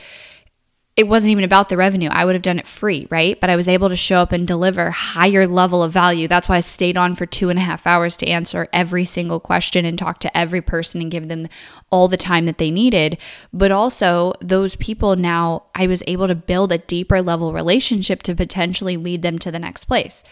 it 0.98 1.06
wasn't 1.06 1.30
even 1.30 1.44
about 1.44 1.68
the 1.68 1.76
revenue. 1.76 2.08
I 2.10 2.24
would 2.24 2.34
have 2.34 2.42
done 2.42 2.58
it 2.58 2.66
free, 2.66 3.06
right? 3.08 3.40
But 3.40 3.50
I 3.50 3.54
was 3.54 3.68
able 3.68 3.88
to 3.88 3.94
show 3.94 4.16
up 4.16 4.32
and 4.32 4.48
deliver 4.48 4.90
higher 4.90 5.46
level 5.46 5.84
of 5.84 5.92
value. 5.92 6.26
That's 6.26 6.48
why 6.48 6.56
I 6.56 6.60
stayed 6.60 6.96
on 6.96 7.14
for 7.14 7.24
two 7.24 7.50
and 7.50 7.58
a 7.58 7.62
half 7.62 7.86
hours 7.86 8.16
to 8.16 8.26
answer 8.26 8.66
every 8.72 9.04
single 9.04 9.38
question 9.38 9.84
and 9.84 9.96
talk 9.96 10.18
to 10.18 10.36
every 10.36 10.60
person 10.60 11.00
and 11.00 11.08
give 11.08 11.28
them 11.28 11.46
all 11.90 12.08
the 12.08 12.16
time 12.16 12.46
that 12.46 12.58
they 12.58 12.72
needed. 12.72 13.16
But 13.52 13.70
also, 13.70 14.32
those 14.40 14.74
people 14.74 15.14
now, 15.14 15.66
I 15.72 15.86
was 15.86 16.02
able 16.08 16.26
to 16.26 16.34
build 16.34 16.72
a 16.72 16.78
deeper 16.78 17.22
level 17.22 17.52
relationship 17.52 18.24
to 18.24 18.34
potentially 18.34 18.96
lead 18.96 19.22
them 19.22 19.38
to 19.38 19.52
the 19.52 19.60
next 19.60 19.84
place. 19.84 20.24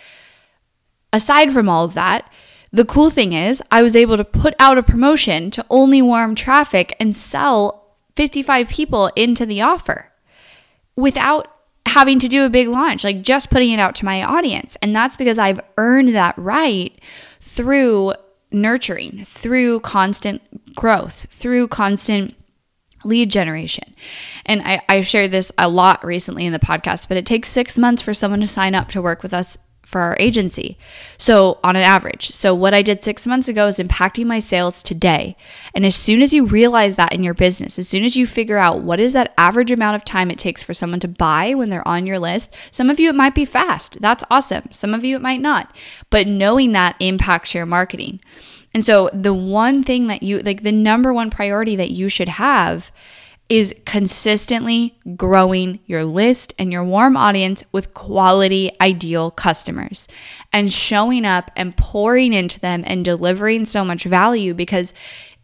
Aside 1.13 1.53
from 1.53 1.69
all 1.69 1.85
of 1.85 1.95
that, 1.95 2.29
the 2.77 2.85
cool 2.85 3.09
thing 3.09 3.33
is, 3.33 3.63
I 3.73 3.83
was 3.83 3.97
able 3.97 4.19
to 4.19 4.25
put 4.25 4.53
out 4.59 4.77
a 4.77 4.83
promotion 4.83 5.51
to 5.53 5.65
only 5.71 6.03
warm 6.03 6.35
traffic 6.35 6.95
and 7.01 7.17
sell 7.17 7.95
55 8.17 8.69
people 8.69 9.11
into 9.17 9.47
the 9.47 9.63
offer 9.63 10.13
without 10.95 11.51
having 11.87 12.19
to 12.19 12.29
do 12.29 12.45
a 12.45 12.51
big 12.51 12.69
launch, 12.69 13.03
like 13.03 13.23
just 13.23 13.49
putting 13.49 13.71
it 13.71 13.81
out 13.81 13.95
to 13.95 14.05
my 14.05 14.23
audience. 14.23 14.77
And 14.83 14.95
that's 14.95 15.17
because 15.17 15.39
I've 15.39 15.61
earned 15.79 16.11
that 16.11 16.37
right 16.37 16.93
through 17.41 18.13
nurturing, 18.53 19.25
through 19.25 19.81
constant 19.81 20.75
growth, 20.75 21.29
through 21.31 21.69
constant 21.69 22.35
lead 23.05 23.31
generation. 23.31 23.95
And 24.45 24.61
I, 24.61 24.83
I've 24.87 25.07
shared 25.07 25.31
this 25.31 25.51
a 25.57 25.71
lot 25.71 26.05
recently 26.05 26.45
in 26.45 26.53
the 26.53 26.59
podcast, 26.59 27.09
but 27.09 27.17
it 27.17 27.25
takes 27.25 27.49
six 27.49 27.79
months 27.79 28.03
for 28.03 28.13
someone 28.13 28.43
to 28.43 28.47
sign 28.47 28.75
up 28.75 28.91
to 28.91 29.01
work 29.01 29.23
with 29.23 29.33
us 29.33 29.57
for 29.87 30.01
our 30.01 30.17
agency. 30.19 30.77
So, 31.17 31.61
on 31.63 31.77
an 31.77 31.85
average. 31.85 32.33
So, 32.33 32.53
what 32.57 32.75
I 32.75 32.83
did 32.83 33.05
six 33.05 33.25
months 33.25 33.47
ago 33.47 33.69
is 33.69 33.79
impacting 33.79 34.27
my 34.27 34.41
sales 34.41 34.83
today. 34.83 35.37
And 35.75 35.87
as 35.87 35.95
soon 35.95 36.23
as 36.23 36.33
you 36.33 36.45
realize 36.45 36.97
that 36.97 37.13
in 37.13 37.23
your 37.23 37.35
business, 37.35 37.79
as 37.79 37.87
soon 37.87 38.03
as 38.03 38.17
you 38.17 38.27
figure 38.27 38.59
out 38.59 38.83
what 38.83 38.99
is 38.99 39.13
that 39.13 39.33
average 39.39 39.71
amount 39.71 39.95
of 39.95 40.05
time 40.05 40.29
it 40.33 40.41
takes 40.41 40.61
for 40.61 40.75
someone 40.75 40.99
to 41.01 41.09
buy 41.09 41.55
when 41.55 41.71
they're 41.71 41.87
on 41.87 42.05
your 42.05 42.19
list, 42.19 42.53
some 42.73 42.91
of 42.91 42.99
you 42.99 43.11
it 43.11 43.15
might 43.15 43.37
be 43.37 43.45
fast. 43.45 44.01
That's 44.01 44.25
awesome. 44.29 44.65
Some 44.73 44.93
of 44.93 45.05
you 45.05 45.15
it 45.15 45.23
might 45.23 45.41
not. 45.41 45.75
But 46.11 46.27
knowing 46.27 46.73
that 46.73 46.97
impacts 46.99 47.55
your 47.55 47.65
marketing. 47.65 48.19
And 48.75 48.85
so, 48.85 49.09
the 49.13 49.33
one 49.33 49.85
thing 49.85 50.09
that 50.09 50.25
you 50.25 50.41
like, 50.41 50.63
the 50.63 50.73
number 50.73 51.13
one 51.13 51.31
priority 51.31 51.77
that 51.77 51.93
you 51.93 52.09
should 52.09 52.29
have 52.29 52.91
is 53.49 53.75
consistently 53.85 54.99
growing 55.17 55.79
your 55.87 56.05
list 56.05 56.53
and 56.59 56.73
your 56.73 56.83
warm 56.83 57.17
audience 57.17 57.63
with 57.71 57.95
quality, 57.95 58.73
ideal 58.81 59.31
customers 59.31 60.09
and 60.53 60.73
showing 60.73 61.25
up 61.25 61.51
and 61.55 61.77
pouring 61.77 62.33
into 62.33 62.59
them 62.59 62.83
and 62.87 63.05
delivering 63.05 63.65
so 63.65 63.85
much 63.85 64.05
value 64.05 64.53
because 64.53 64.93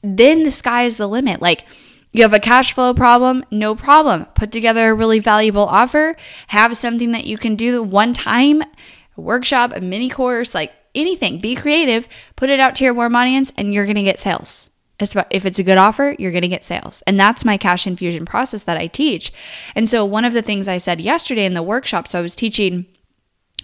then 0.02 0.42
the 0.42 0.50
sky 0.50 0.84
is 0.84 0.96
the 0.96 1.06
limit. 1.06 1.40
Like, 1.40 1.64
you 2.10 2.22
have 2.22 2.34
a 2.34 2.40
cash 2.40 2.72
flow 2.72 2.92
problem, 2.92 3.44
no 3.50 3.74
problem. 3.74 4.26
Put 4.34 4.52
together 4.52 4.90
a 4.90 4.94
really 4.94 5.18
valuable 5.18 5.66
offer, 5.66 6.16
have 6.48 6.76
something 6.76 7.12
that 7.12 7.24
you 7.24 7.38
can 7.38 7.56
do 7.56 7.82
one 7.82 8.12
time, 8.12 8.62
a 8.62 9.20
workshop, 9.20 9.72
a 9.74 9.80
mini 9.80 10.10
course, 10.10 10.54
like 10.54 10.72
anything. 10.94 11.38
Be 11.38 11.54
creative, 11.54 12.08
put 12.36 12.50
it 12.50 12.60
out 12.60 12.74
to 12.76 12.84
your 12.84 12.94
warm 12.94 13.16
audience, 13.16 13.52
and 13.56 13.72
you're 13.72 13.86
gonna 13.86 14.02
get 14.02 14.18
sales 14.18 14.68
if 15.30 15.46
it's 15.46 15.58
a 15.58 15.64
good 15.64 15.78
offer, 15.78 16.14
you're 16.18 16.32
going 16.32 16.42
to 16.42 16.48
get 16.48 16.64
sales. 16.64 17.02
And 17.06 17.18
that's 17.18 17.44
my 17.44 17.56
cash 17.56 17.86
infusion 17.86 18.24
process 18.24 18.62
that 18.64 18.76
I 18.76 18.86
teach. 18.86 19.32
And 19.74 19.88
so, 19.88 20.04
one 20.04 20.24
of 20.24 20.32
the 20.32 20.42
things 20.42 20.68
I 20.68 20.78
said 20.78 21.00
yesterday 21.00 21.44
in 21.44 21.54
the 21.54 21.62
workshop, 21.62 22.08
so 22.08 22.18
I 22.18 22.22
was 22.22 22.34
teaching 22.34 22.86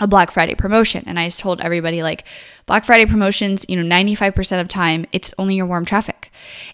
a 0.01 0.07
Black 0.07 0.31
Friday 0.31 0.55
promotion 0.55 1.03
and 1.07 1.19
I 1.19 1.29
told 1.29 1.61
everybody 1.61 2.03
like 2.03 2.25
Black 2.67 2.85
Friday 2.85 3.07
promotions, 3.07 3.67
you 3.69 3.83
know, 3.83 3.97
95% 3.97 4.61
of 4.61 4.69
time 4.69 5.07
it's 5.13 5.35
only 5.39 5.57
your 5.57 5.67
warm 5.67 5.85
traffic. 5.85 6.31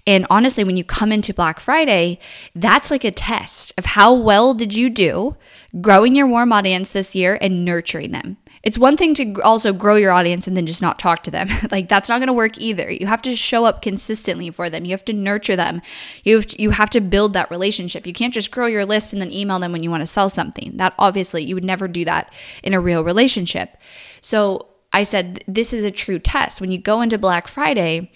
And 0.07 0.27
honestly, 0.29 0.65
when 0.65 0.77
you 0.77 0.85
come 0.85 1.11
into 1.11 1.33
Black 1.33 1.61
Friday, 1.61 2.19
that's 2.55 2.91
like 2.91 3.05
a 3.05 3.11
test 3.11 3.73
of 3.79 3.87
how 3.87 4.13
well 4.13 4.55
did 4.55 4.75
you 4.75 4.91
do 4.91 5.37
growing 5.81 6.15
your 6.15 6.27
warm 6.27 6.53
audience 6.53 6.91
this 6.91 7.15
year 7.15 7.39
and 7.41 7.65
nurturing 7.65 8.13
them. 8.13 8.37
It's 8.65 8.79
one 8.79 8.97
thing 8.97 9.13
to 9.15 9.43
also 9.43 9.75
grow 9.75 9.97
your 9.97 10.11
audience 10.11 10.47
and 10.49 10.57
then 10.57 10.65
just 10.65 10.81
not 10.81 10.99
talk 10.99 11.23
to 11.25 11.31
them. 11.31 11.49
like 11.71 11.89
that's 11.89 12.09
not 12.09 12.19
going 12.19 12.29
to 12.29 12.33
work 12.33 12.59
either. 12.59 12.91
You 12.91 13.07
have 13.07 13.23
to 13.23 13.37
show 13.37 13.67
up 13.67 13.83
consistently 13.83 14.51
for 14.51 14.71
them. 14.71 14.87
You 14.87 14.93
have 14.93 15.05
to 15.05 15.13
nurture 15.13 15.55
them. 15.55 15.83
You 16.25 16.37
have 16.37 16.47
to, 16.47 16.63
you 16.63 16.71
have 16.71 16.91
to 16.91 17.01
build 17.01 17.35
that 17.35 17.51
relationship. 17.51 18.07
You 18.07 18.15
can't 18.15 18.33
just 18.33 18.51
grow 18.51 18.67
your 18.67 18.87
list 18.87 19.13
and 19.13 19.21
then 19.21 19.31
email 19.31 19.59
them 19.59 19.73
when 19.73 19.83
you 19.83 19.91
want 19.91 20.01
to 20.01 20.07
sell 20.07 20.31
something. 20.31 20.73
That 20.77 20.95
obviously 20.99 21.45
you 21.45 21.55
would 21.55 21.65
never 21.65 21.87
do 21.87 22.07
that 22.07 22.33
in 22.63 22.73
a 22.73 22.81
real 22.81 23.05
relationship. 23.05 23.77
So 24.23 24.69
I 24.95 25.03
said 25.03 25.45
this 25.47 25.75
is 25.75 25.85
a 25.85 25.91
true 25.91 26.19
test. 26.19 26.61
When 26.61 26.71
you 26.71 26.79
go 26.79 27.03
into 27.03 27.19
Black 27.19 27.49
Friday, 27.49 28.11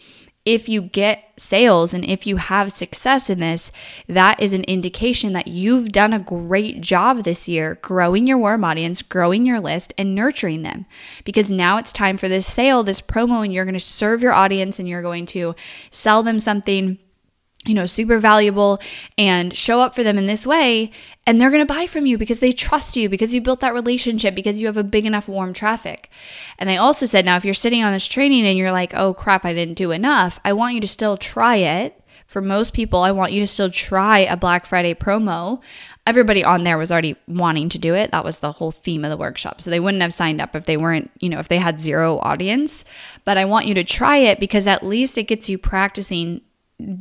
if 0.49 0.67
you 0.67 0.81
get 0.81 1.31
sales 1.37 1.93
and 1.93 2.03
if 2.07 2.27
you 2.27 2.39
have 2.39 2.73
success 2.73 3.29
in 3.29 3.39
this, 3.39 3.71
that 4.07 4.41
is 4.41 4.55
an 4.55 4.65
indication 4.65 5.35
that 5.35 5.47
you've 5.47 5.93
done 5.93 6.15
a 6.15 6.19
great 6.19 6.81
job 6.81 7.23
this 7.23 7.47
year 7.47 7.79
growing 7.83 8.27
your 8.27 8.39
warm 8.39 8.65
audience, 8.65 9.03
growing 9.03 9.45
your 9.45 9.61
list, 9.61 9.93
and 9.99 10.15
nurturing 10.15 10.63
them. 10.63 10.87
Because 11.23 11.53
now 11.53 11.77
it's 11.77 11.93
time 11.93 12.17
for 12.17 12.31
this 12.31 12.47
sale, 12.47 12.83
this 12.83 13.03
promo, 13.03 13.45
and 13.45 13.53
you're 13.53 13.67
going 13.67 13.75
to 13.75 13.81
serve 13.81 14.23
your 14.23 14.33
audience 14.33 14.79
and 14.79 14.89
you're 14.89 15.03
going 15.03 15.27
to 15.27 15.55
sell 15.91 16.23
them 16.23 16.41
something 16.41 16.99
you 17.67 17.75
know, 17.75 17.87
super 17.87 18.19
valuable 18.19 18.81
and 19.17 19.57
show 19.57 19.81
up 19.81 19.95
for 19.95 20.03
them 20.03 20.17
in 20.17 20.27
this 20.27 20.47
way. 20.47 20.91
And 21.27 21.41
they're 21.41 21.51
going 21.51 21.67
to 21.67 21.75
buy 21.75 21.87
from 21.87 22.07
you 22.07 22.17
because 22.17 22.39
they 22.39 22.53
trust 22.53 22.97
you, 22.97 23.09
because 23.09 23.35
you 23.35 23.41
built 23.41 23.61
that 23.61 23.75
relationship, 23.75 24.35
because 24.35 24.61
you 24.61 24.67
have 24.67 24.77
a 24.77 24.85
big 24.85 25.05
enough 25.05 25.29
warm 25.29 25.53
traffic. 25.53 26.09
And 26.59 26.71
I 26.71 26.77
also 26.77 27.05
said, 27.05 27.25
now, 27.25 27.37
if 27.37 27.45
you're 27.45 27.55
sitting 27.55 27.83
on 27.83 27.93
this 27.93 28.07
training 28.07 28.47
and 28.47 28.57
you're 28.57 28.73
like, 28.73 28.95
oh 28.95 29.13
crap, 29.13 29.45
I 29.45 29.53
didn't 29.53 29.77
do 29.77 29.91
enough, 29.91 30.41
I 30.45 30.53
want 30.53 30.75
you 30.75 30.81
to 30.81 30.89
still 30.89 31.17
try 31.17 31.57
it. 31.57 32.01
For 32.27 32.43
most 32.43 32.75
people, 32.75 33.01
I 33.01 33.11
want 33.11 33.33
you 33.33 33.41
to 33.41 33.47
still 33.47 33.71
try 33.71 34.19
a 34.19 34.37
Black 34.37 34.67
Friday 34.67 34.93
promo. 34.93 35.63
Everybody 36.07 36.45
on 36.45 36.63
there 36.63 36.77
was 36.77 36.93
already 36.93 37.17
wanting 37.27 37.71
to 37.71 37.79
do 37.79 37.95
it. 37.95 38.11
That 38.11 38.25
was 38.25 38.39
the 38.39 38.53
whole 38.53 38.71
theme 38.71 39.03
of 39.03 39.11
the 39.11 39.17
workshop. 39.17 39.63
So 39.63 39.71
they 39.71 39.81
wouldn't 39.81 40.03
have 40.03 40.13
signed 40.13 40.39
up 40.39 40.55
if 40.55 40.67
they 40.67 40.77
weren't, 40.77 41.11
you 41.21 41.31
know, 41.31 41.39
if 41.39 41.49
they 41.49 41.57
had 41.57 41.81
zero 41.81 42.19
audience. 42.19 42.85
But 43.25 43.39
I 43.39 43.47
want 43.47 43.67
you 43.67 43.73
to 43.75 43.85
try 43.85 44.19
it 44.19 44.41
because 44.41 44.67
at 44.67 44.83
least 44.83 45.17
it 45.17 45.23
gets 45.23 45.49
you 45.49 45.57
practicing 45.57 46.43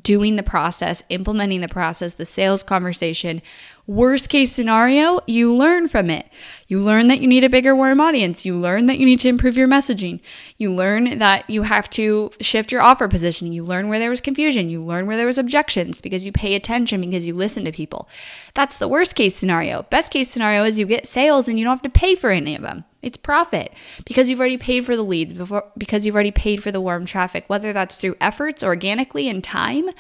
doing 0.01 0.35
the 0.35 0.43
process, 0.43 1.03
implementing 1.09 1.61
the 1.61 1.67
process, 1.67 2.13
the 2.13 2.25
sales 2.25 2.63
conversation. 2.63 3.41
Worst 3.87 4.27
case 4.27 4.51
scenario, 4.51 5.21
you 5.27 5.55
learn 5.55 5.87
from 5.87 6.09
it. 6.09 6.27
You 6.67 6.77
learn 6.77 7.07
that 7.07 7.21
you 7.21 7.27
need 7.27 7.45
a 7.45 7.49
bigger 7.49 7.73
warm 7.73 8.01
audience. 8.01 8.45
You 8.45 8.53
learn 8.57 8.87
that 8.87 8.99
you 8.99 9.05
need 9.05 9.19
to 9.19 9.29
improve 9.29 9.55
your 9.55 9.69
messaging. 9.69 10.19
You 10.57 10.73
learn 10.73 11.19
that 11.19 11.49
you 11.49 11.63
have 11.63 11.89
to 11.91 12.29
shift 12.41 12.73
your 12.73 12.81
offer 12.81 13.07
position. 13.07 13.53
You 13.53 13.63
learn 13.63 13.87
where 13.87 13.97
there 13.97 14.09
was 14.09 14.19
confusion. 14.19 14.69
You 14.69 14.83
learn 14.83 15.07
where 15.07 15.15
there 15.15 15.25
was 15.25 15.37
objections 15.37 16.01
because 16.01 16.25
you 16.25 16.33
pay 16.33 16.53
attention 16.53 16.99
because 16.99 17.25
you 17.25 17.33
listen 17.33 17.63
to 17.63 17.71
people. 17.71 18.09
That's 18.53 18.77
the 18.77 18.89
worst 18.89 19.15
case 19.15 19.37
scenario. 19.37 19.83
Best 19.83 20.11
case 20.11 20.29
scenario 20.29 20.65
is 20.65 20.77
you 20.77 20.85
get 20.85 21.07
sales 21.07 21.47
and 21.47 21.57
you 21.57 21.63
don't 21.63 21.71
have 21.71 21.81
to 21.83 21.89
pay 21.89 22.15
for 22.15 22.29
any 22.29 22.57
of 22.57 22.63
them. 22.63 22.83
It's 23.01 23.15
profit 23.15 23.73
because 24.03 24.29
you've 24.29 24.41
already 24.41 24.57
paid 24.57 24.85
for 24.85 24.97
the 24.97 25.03
leads 25.03 25.33
before 25.33 25.63
because 25.77 26.05
you've 26.05 26.15
already 26.15 26.31
paid 26.31 26.61
for 26.61 26.73
the 26.73 26.81
warm 26.81 27.05
traffic, 27.05 27.45
whether 27.47 27.71
that's 27.71 27.95
through 27.95 28.17
efforts 28.19 28.63
organically 28.63 29.29
and 29.29 29.41
time 29.41 29.91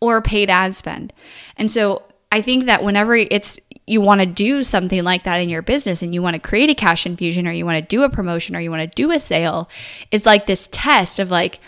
or 0.00 0.22
paid 0.22 0.48
ad 0.48 0.74
spend. 0.74 1.12
And 1.58 1.70
so 1.70 2.02
I 2.36 2.42
think 2.42 2.66
that 2.66 2.84
whenever 2.84 3.16
it's 3.16 3.58
you 3.86 4.02
want 4.02 4.20
to 4.20 4.26
do 4.26 4.62
something 4.62 5.02
like 5.02 5.22
that 5.22 5.38
in 5.38 5.48
your 5.48 5.62
business 5.62 6.02
and 6.02 6.14
you 6.14 6.20
want 6.20 6.34
to 6.34 6.38
create 6.38 6.68
a 6.68 6.74
cash 6.74 7.06
infusion 7.06 7.48
or 7.48 7.52
you 7.52 7.64
want 7.64 7.82
to 7.82 7.96
do 7.96 8.02
a 8.02 8.10
promotion 8.10 8.54
or 8.54 8.60
you 8.60 8.70
want 8.70 8.82
to 8.82 8.94
do 8.94 9.10
a 9.10 9.18
sale, 9.18 9.70
it's 10.10 10.26
like 10.26 10.44
this 10.44 10.68
test 10.70 11.18
of 11.18 11.30
like 11.30 11.60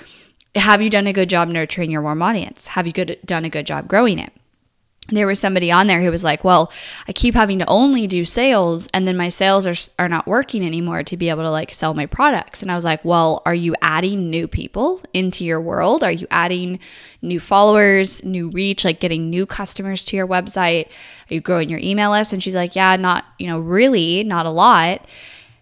have 0.55 0.83
you 0.83 0.91
done 0.91 1.07
a 1.07 1.15
good 1.15 1.31
job 1.31 1.49
nurturing 1.49 1.91
your 1.91 2.03
warm 2.03 2.21
audience? 2.21 2.67
Have 2.67 2.87
you 2.87 2.93
good, 2.93 3.19
done 3.25 3.47
a 3.47 3.49
good 3.49 3.65
job 3.65 3.89
growing 3.89 4.19
it? 4.19 4.31
There 5.09 5.27
was 5.27 5.41
somebody 5.41 5.71
on 5.71 5.87
there 5.87 6.03
who 6.03 6.11
was 6.11 6.25
like, 6.25 6.45
"Well, 6.45 6.71
I 7.09 7.13
keep 7.13 7.35
having 7.35 7.59
to 7.61 7.67
only 7.67 8.07
do 8.07 8.25
sales 8.25 8.89
and 8.93 9.09
then 9.09 9.17
my 9.17 9.29
sales 9.29 9.67
are 9.67 9.75
are 9.99 10.09
not 10.09 10.27
working 10.27 10.65
anymore 10.65 11.03
to 11.03 11.17
be 11.17 11.29
able 11.31 11.43
to 11.43 11.51
like 11.51 11.73
sell 11.73 11.95
my 11.95 12.07
products." 12.07 12.63
And 12.63 12.71
I 12.71 12.75
was 12.75 12.85
like, 12.85 13.05
"Well, 13.05 13.43
are 13.47 13.55
you 13.55 13.75
adding 13.81 14.31
new 14.31 14.47
people 14.47 15.01
into 15.15 15.45
your 15.45 15.61
world? 15.61 16.05
Are 16.05 16.13
you 16.13 16.27
adding 16.31 16.79
new 17.23 17.41
followers, 17.41 18.23
new 18.25 18.51
reach, 18.51 18.85
like 18.85 19.01
getting 19.01 19.31
new 19.31 19.47
customers 19.47 20.05
to 20.07 20.17
your 20.17 20.27
website? 20.29 20.87
Are 21.31 21.35
you 21.35 21.41
growing 21.41 21.69
your 21.71 21.81
email 21.81 22.11
list?" 22.11 22.33
And 22.33 22.43
she's 22.43 22.57
like, 22.57 22.77
"Yeah, 22.77 22.97
not, 22.97 23.25
you 23.39 23.47
know, 23.47 23.59
really, 23.59 24.25
not 24.25 24.47
a 24.47 24.51
lot." 24.51 25.07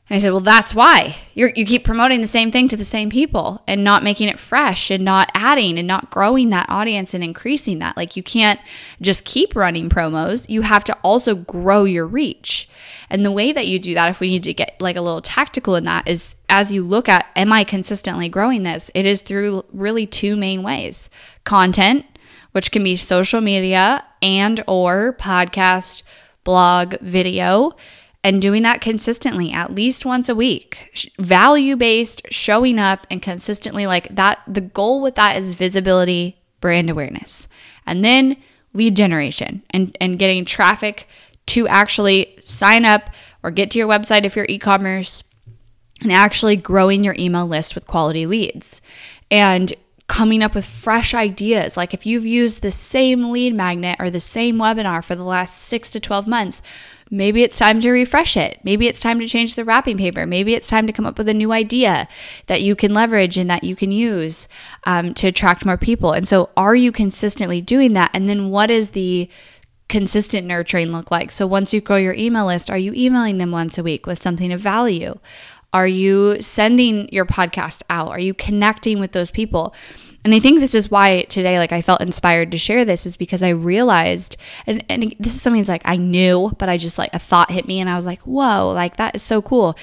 And 0.08 0.16
I 0.16 0.20
said, 0.20 0.30
well, 0.30 0.40
that's 0.40 0.72
why 0.72 1.16
you 1.34 1.50
you 1.56 1.66
keep 1.66 1.84
promoting 1.84 2.20
the 2.20 2.28
same 2.28 2.52
thing 2.52 2.68
to 2.68 2.76
the 2.76 2.84
same 2.84 3.10
people 3.10 3.64
and 3.66 3.82
not 3.82 4.04
making 4.04 4.28
it 4.28 4.38
fresh 4.38 4.88
and 4.88 5.04
not 5.04 5.32
adding 5.34 5.78
and 5.78 5.88
not 5.88 6.12
growing 6.12 6.50
that 6.50 6.66
audience 6.68 7.12
and 7.12 7.24
increasing 7.24 7.80
that. 7.80 7.96
Like 7.96 8.16
you 8.16 8.22
can't 8.22 8.60
just 9.00 9.24
keep 9.24 9.56
running 9.56 9.88
promos. 9.88 10.48
You 10.48 10.62
have 10.62 10.84
to 10.84 10.94
also 11.02 11.34
grow 11.34 11.82
your 11.82 12.06
reach. 12.06 12.68
And 13.10 13.24
the 13.24 13.32
way 13.32 13.50
that 13.50 13.66
you 13.66 13.80
do 13.80 13.94
that, 13.94 14.10
if 14.10 14.20
we 14.20 14.28
need 14.28 14.44
to 14.44 14.54
get 14.54 14.80
like 14.80 14.94
a 14.94 15.00
little 15.00 15.22
tactical 15.22 15.74
in 15.74 15.84
that, 15.86 16.06
is 16.06 16.36
as 16.48 16.72
you 16.72 16.84
look 16.84 17.08
at, 17.08 17.26
am 17.34 17.52
I 17.52 17.64
consistently 17.64 18.28
growing 18.28 18.62
this? 18.62 18.92
It 18.94 19.06
is 19.06 19.22
through 19.22 19.64
really 19.72 20.06
two 20.06 20.36
main 20.36 20.62
ways 20.62 21.10
content, 21.42 22.06
which 22.52 22.70
can 22.70 22.84
be 22.84 22.94
social 22.94 23.40
media 23.40 24.04
and 24.22 24.62
or 24.68 25.16
podcast, 25.18 26.04
blog, 26.44 26.94
video 27.00 27.72
and 28.26 28.42
doing 28.42 28.64
that 28.64 28.80
consistently 28.80 29.52
at 29.52 29.72
least 29.72 30.04
once 30.04 30.28
a 30.28 30.34
week. 30.34 31.12
Value 31.16 31.76
based, 31.76 32.22
showing 32.28 32.76
up 32.76 33.06
and 33.08 33.22
consistently 33.22 33.86
like 33.86 34.12
that. 34.12 34.40
The 34.48 34.62
goal 34.62 35.00
with 35.00 35.14
that 35.14 35.36
is 35.36 35.54
visibility, 35.54 36.36
brand 36.60 36.90
awareness, 36.90 37.46
and 37.86 38.04
then 38.04 38.36
lead 38.74 38.96
generation 38.96 39.62
and, 39.70 39.96
and 40.00 40.18
getting 40.18 40.44
traffic 40.44 41.06
to 41.46 41.68
actually 41.68 42.36
sign 42.42 42.84
up 42.84 43.10
or 43.44 43.52
get 43.52 43.70
to 43.70 43.78
your 43.78 43.86
website 43.86 44.24
if 44.24 44.34
you're 44.34 44.46
e 44.48 44.58
commerce 44.58 45.22
and 46.00 46.10
actually 46.10 46.56
growing 46.56 47.04
your 47.04 47.14
email 47.16 47.46
list 47.46 47.76
with 47.76 47.86
quality 47.86 48.26
leads. 48.26 48.82
And 49.30 49.72
coming 50.08 50.42
up 50.42 50.54
with 50.54 50.64
fresh 50.64 51.14
ideas. 51.14 51.76
Like 51.76 51.94
if 51.94 52.06
you've 52.06 52.26
used 52.26 52.62
the 52.62 52.72
same 52.72 53.30
lead 53.30 53.54
magnet 53.54 53.96
or 54.00 54.10
the 54.10 54.20
same 54.20 54.56
webinar 54.56 55.04
for 55.04 55.14
the 55.14 55.24
last 55.24 55.62
six 55.62 55.90
to 55.90 56.00
12 56.00 56.26
months, 56.26 56.62
maybe 57.10 57.42
it's 57.42 57.58
time 57.58 57.80
to 57.80 57.90
refresh 57.90 58.36
it. 58.36 58.58
Maybe 58.64 58.86
it's 58.86 59.00
time 59.00 59.20
to 59.20 59.26
change 59.26 59.54
the 59.54 59.64
wrapping 59.64 59.96
paper. 59.96 60.26
Maybe 60.26 60.54
it's 60.54 60.68
time 60.68 60.86
to 60.86 60.92
come 60.92 61.06
up 61.06 61.18
with 61.18 61.28
a 61.28 61.34
new 61.34 61.52
idea 61.52 62.08
that 62.46 62.62
you 62.62 62.74
can 62.74 62.94
leverage 62.94 63.36
and 63.36 63.48
that 63.48 63.64
you 63.64 63.76
can 63.76 63.92
use 63.92 64.48
um, 64.84 65.14
to 65.14 65.28
attract 65.28 65.64
more 65.64 65.76
people. 65.76 66.12
And 66.12 66.26
so, 66.26 66.50
are 66.56 66.74
you 66.74 66.92
consistently 66.92 67.60
doing 67.60 67.92
that? 67.92 68.10
And 68.12 68.28
then, 68.28 68.50
what 68.50 68.70
is 68.70 68.90
the 68.90 69.28
consistent 69.88 70.46
nurturing 70.46 70.90
look 70.90 71.10
like? 71.10 71.30
So, 71.30 71.46
once 71.46 71.72
you 71.72 71.80
grow 71.80 71.96
your 71.96 72.14
email 72.14 72.46
list, 72.46 72.70
are 72.70 72.78
you 72.78 72.92
emailing 72.94 73.38
them 73.38 73.50
once 73.50 73.78
a 73.78 73.82
week 73.82 74.06
with 74.06 74.20
something 74.20 74.52
of 74.52 74.60
value? 74.60 75.18
Are 75.72 75.86
you 75.86 76.40
sending 76.40 77.08
your 77.12 77.26
podcast 77.26 77.82
out? 77.90 78.08
Are 78.08 78.18
you 78.18 78.34
connecting 78.34 78.98
with 78.98 79.12
those 79.12 79.30
people? 79.30 79.74
And 80.26 80.34
I 80.34 80.40
think 80.40 80.58
this 80.58 80.74
is 80.74 80.90
why 80.90 81.22
today, 81.22 81.56
like, 81.60 81.70
I 81.70 81.82
felt 81.82 82.00
inspired 82.00 82.50
to 82.50 82.58
share 82.58 82.84
this, 82.84 83.06
is 83.06 83.16
because 83.16 83.44
I 83.44 83.50
realized, 83.50 84.36
and, 84.66 84.84
and 84.88 85.14
this 85.20 85.36
is 85.36 85.40
something 85.40 85.60
that's 85.60 85.68
like 85.68 85.82
I 85.84 85.98
knew, 85.98 86.50
but 86.58 86.68
I 86.68 86.78
just 86.78 86.98
like 86.98 87.14
a 87.14 87.20
thought 87.20 87.52
hit 87.52 87.68
me 87.68 87.78
and 87.78 87.88
I 87.88 87.94
was 87.94 88.06
like, 88.06 88.22
whoa, 88.22 88.72
like 88.74 88.96
that 88.96 89.14
is 89.14 89.22
so 89.22 89.40
cool. 89.40 89.78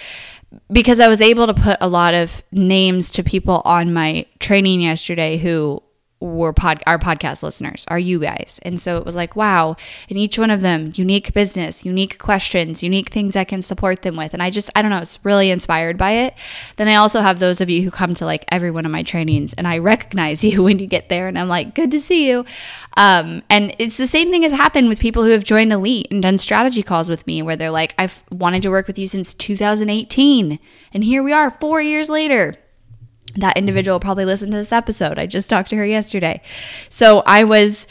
Because 0.70 1.00
I 1.00 1.08
was 1.08 1.22
able 1.22 1.48
to 1.48 1.54
put 1.54 1.78
a 1.80 1.88
lot 1.88 2.14
of 2.14 2.44
names 2.52 3.10
to 3.12 3.24
people 3.24 3.62
on 3.64 3.94
my 3.94 4.26
training 4.40 4.82
yesterday 4.82 5.38
who 5.38 5.82
were 6.24 6.54
pod 6.54 6.82
our 6.88 6.98
podcast 6.98 7.44
listeners 7.44 7.86
are 7.88 8.00
you 8.00 8.20
guys. 8.20 8.60
And 8.64 8.80
so 8.80 8.98
it 8.98 9.06
was 9.06 9.16
like 9.16 9.36
wow 9.36 9.76
and 10.10 10.18
each 10.18 10.38
one 10.40 10.50
of 10.50 10.62
them 10.62 10.94
unique 10.96 11.34
business 11.34 11.84
unique 11.86 12.18
questions 12.18 12.82
unique 12.84 13.10
things 13.10 13.36
i 13.36 13.44
can 13.44 13.62
support 13.62 14.02
them 14.02 14.16
with. 14.16 14.34
And 14.34 14.42
i 14.42 14.50
just 14.50 14.70
i 14.76 14.82
don't 14.82 14.92
know 14.92 15.00
it's 15.00 15.20
really 15.24 15.52
inspired 15.52 15.98
by 15.98 16.12
it. 16.12 16.34
Then 16.78 16.88
i 16.88 16.96
also 16.96 17.22
have 17.22 17.40
those 17.40 17.62
of 17.62 17.70
you 17.70 17.82
who 17.82 17.92
come 17.92 18.14
to 18.16 18.26
like 18.26 18.46
every 18.50 18.72
one 18.72 18.86
of 18.86 18.92
my 18.92 19.04
trainings 19.04 19.54
and 19.54 19.68
i 19.68 19.78
recognize 19.94 20.44
you 20.44 20.64
when 20.64 20.80
you 20.80 20.88
get 20.88 21.10
there 21.10 21.28
and 21.28 21.38
i'm 21.38 21.48
like 21.50 21.76
good 21.76 21.92
to 21.92 22.00
see 22.00 22.28
you. 22.28 22.46
Um, 22.96 23.42
and 23.50 23.76
it's 23.80 23.98
the 23.98 24.08
same 24.08 24.30
thing 24.32 24.44
has 24.44 24.52
happened 24.52 24.88
with 24.88 25.00
people 25.00 25.24
who 25.24 25.32
have 25.32 25.44
joined 25.44 25.74
elite 25.74 26.08
and 26.12 26.22
done 26.22 26.38
strategy 26.38 26.84
calls 26.84 27.10
with 27.10 27.26
me 27.26 27.42
where 27.42 27.56
they're 27.56 27.72
like 27.72 27.94
i've 27.98 28.24
wanted 28.32 28.62
to 28.62 28.70
work 28.70 28.88
with 28.88 28.98
you 28.98 29.08
since 29.08 29.34
2018 29.34 30.60
and 30.94 31.04
here 31.04 31.24
we 31.24 31.34
are 31.34 31.52
four 31.52 31.82
years 31.82 32.10
later 32.10 32.56
that 33.36 33.58
individual 33.58 34.00
probably 34.00 34.26
listened 34.26 34.52
to 34.52 34.58
this 34.58 34.72
episode. 34.72 35.18
I 35.20 35.26
just 35.26 35.50
talked 35.50 35.70
to 35.70 35.76
her 35.76 35.86
yesterday. 35.86 36.42
So 36.90 37.24
I 37.26 37.44
was 37.44 37.88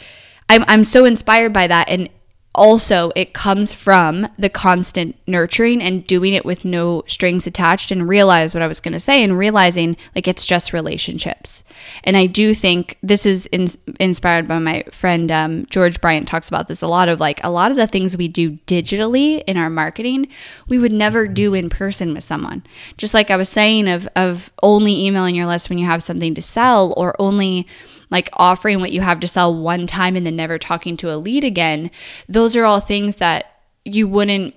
I'm 0.49 0.63
I'm 0.67 0.83
so 0.83 1.05
inspired 1.05 1.53
by 1.53 1.67
that 1.67 1.89
and 1.89 2.09
also 2.55 3.11
it 3.15 3.33
comes 3.33 3.73
from 3.73 4.27
the 4.37 4.49
constant 4.49 5.15
nurturing 5.25 5.81
and 5.81 6.05
doing 6.05 6.33
it 6.33 6.45
with 6.45 6.63
no 6.63 7.03
strings 7.07 7.47
attached 7.47 7.91
and 7.91 8.07
realize 8.07 8.53
what 8.53 8.61
I 8.61 8.67
was 8.67 8.79
going 8.79 8.93
to 8.93 8.99
say 8.99 9.23
and 9.23 9.37
realizing 9.37 9.97
like 10.15 10.27
it's 10.27 10.45
just 10.45 10.73
relationships. 10.73 11.63
And 12.03 12.15
I 12.15 12.27
do 12.27 12.53
think 12.53 12.97
this 13.01 13.25
is 13.25 13.47
in, 13.47 13.67
inspired 13.99 14.47
by 14.47 14.59
my 14.59 14.83
friend 14.91 15.31
um, 15.31 15.65
George 15.67 15.99
Bryant 15.99 16.27
talks 16.27 16.47
about 16.47 16.67
this 16.67 16.81
a 16.81 16.87
lot 16.87 17.09
of 17.09 17.19
like 17.19 17.43
a 17.43 17.49
lot 17.49 17.71
of 17.71 17.77
the 17.77 17.87
things 17.87 18.15
we 18.15 18.27
do 18.27 18.51
digitally 18.67 19.43
in 19.47 19.57
our 19.57 19.69
marketing, 19.69 20.27
we 20.67 20.77
would 20.77 20.93
never 20.93 21.27
do 21.27 21.53
in 21.53 21.69
person 21.69 22.13
with 22.13 22.23
someone. 22.23 22.63
Just 22.97 23.13
like 23.13 23.31
I 23.31 23.37
was 23.37 23.49
saying 23.49 23.87
of 23.87 24.07
of 24.15 24.51
only 24.61 25.05
emailing 25.05 25.35
your 25.35 25.47
list 25.47 25.69
when 25.69 25.79
you 25.79 25.87
have 25.87 26.03
something 26.03 26.35
to 26.35 26.41
sell 26.41 26.93
or 26.97 27.15
only 27.19 27.67
like 28.13 28.29
offering 28.33 28.79
what 28.79 28.91
you 28.91 29.01
have 29.01 29.19
to 29.19 29.27
sell 29.27 29.53
one 29.53 29.87
time 29.87 30.15
and 30.15 30.23
then 30.23 30.35
never 30.35 30.59
talking 30.59 30.95
to 30.95 31.11
a 31.11 31.17
lead 31.17 31.43
again, 31.43 31.89
those 32.29 32.55
are 32.55 32.63
all 32.63 32.79
things 32.79 33.15
that 33.15 33.59
you 33.83 34.07
wouldn't 34.07 34.53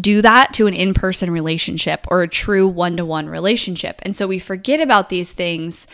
do 0.00 0.22
that 0.22 0.54
to 0.54 0.66
an 0.66 0.72
in 0.72 0.94
person 0.94 1.30
relationship 1.30 2.06
or 2.08 2.22
a 2.22 2.28
true 2.28 2.66
one 2.66 2.96
to 2.96 3.04
one 3.04 3.28
relationship. 3.28 4.00
And 4.04 4.16
so 4.16 4.26
we 4.26 4.38
forget 4.38 4.80
about 4.80 5.10
these 5.10 5.32
things 5.32 5.86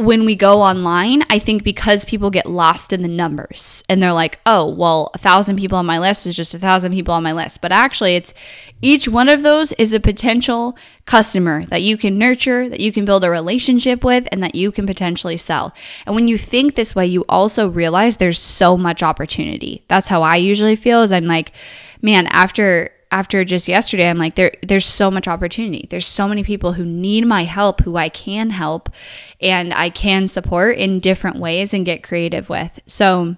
when 0.00 0.24
we 0.24 0.34
go 0.34 0.62
online, 0.62 1.22
I 1.28 1.38
think 1.38 1.62
because 1.62 2.06
people 2.06 2.30
get 2.30 2.46
lost 2.46 2.92
in 2.92 3.02
the 3.02 3.08
numbers 3.08 3.84
and 3.88 4.02
they're 4.02 4.14
like, 4.14 4.40
oh, 4.46 4.66
well, 4.66 5.10
a 5.12 5.18
thousand 5.18 5.56
people 5.58 5.76
on 5.76 5.84
my 5.84 5.98
list 5.98 6.26
is 6.26 6.34
just 6.34 6.54
a 6.54 6.58
thousand 6.58 6.92
people 6.92 7.12
on 7.12 7.22
my 7.22 7.32
list. 7.32 7.60
But 7.60 7.70
actually, 7.70 8.16
it's 8.16 8.32
each 8.80 9.08
one 9.08 9.28
of 9.28 9.42
those 9.42 9.72
is 9.72 9.92
a 9.92 10.00
potential 10.00 10.76
customer 11.04 11.66
that 11.66 11.82
you 11.82 11.98
can 11.98 12.16
nurture, 12.16 12.68
that 12.68 12.80
you 12.80 12.92
can 12.92 13.04
build 13.04 13.24
a 13.24 13.30
relationship 13.30 14.02
with, 14.02 14.26
and 14.32 14.42
that 14.42 14.54
you 14.54 14.72
can 14.72 14.86
potentially 14.86 15.36
sell. 15.36 15.74
And 16.06 16.14
when 16.14 16.28
you 16.28 16.38
think 16.38 16.74
this 16.74 16.94
way, 16.94 17.06
you 17.06 17.24
also 17.28 17.68
realize 17.68 18.16
there's 18.16 18.38
so 18.38 18.78
much 18.78 19.02
opportunity. 19.02 19.84
That's 19.88 20.08
how 20.08 20.22
I 20.22 20.36
usually 20.36 20.76
feel 20.76 21.02
is 21.02 21.12
I'm 21.12 21.26
like, 21.26 21.52
man, 22.00 22.26
after 22.28 22.90
after 23.10 23.44
just 23.44 23.68
yesterday 23.68 24.08
i'm 24.08 24.18
like 24.18 24.34
there 24.34 24.52
there's 24.62 24.86
so 24.86 25.10
much 25.10 25.26
opportunity. 25.28 25.86
There's 25.90 26.06
so 26.06 26.28
many 26.28 26.44
people 26.44 26.74
who 26.74 26.84
need 26.84 27.26
my 27.26 27.44
help 27.44 27.80
who 27.80 27.96
i 27.96 28.08
can 28.08 28.50
help 28.50 28.88
and 29.40 29.72
i 29.74 29.90
can 29.90 30.28
support 30.28 30.76
in 30.76 31.00
different 31.00 31.38
ways 31.38 31.74
and 31.74 31.84
get 31.84 32.02
creative 32.02 32.48
with. 32.48 32.80
So 32.86 33.36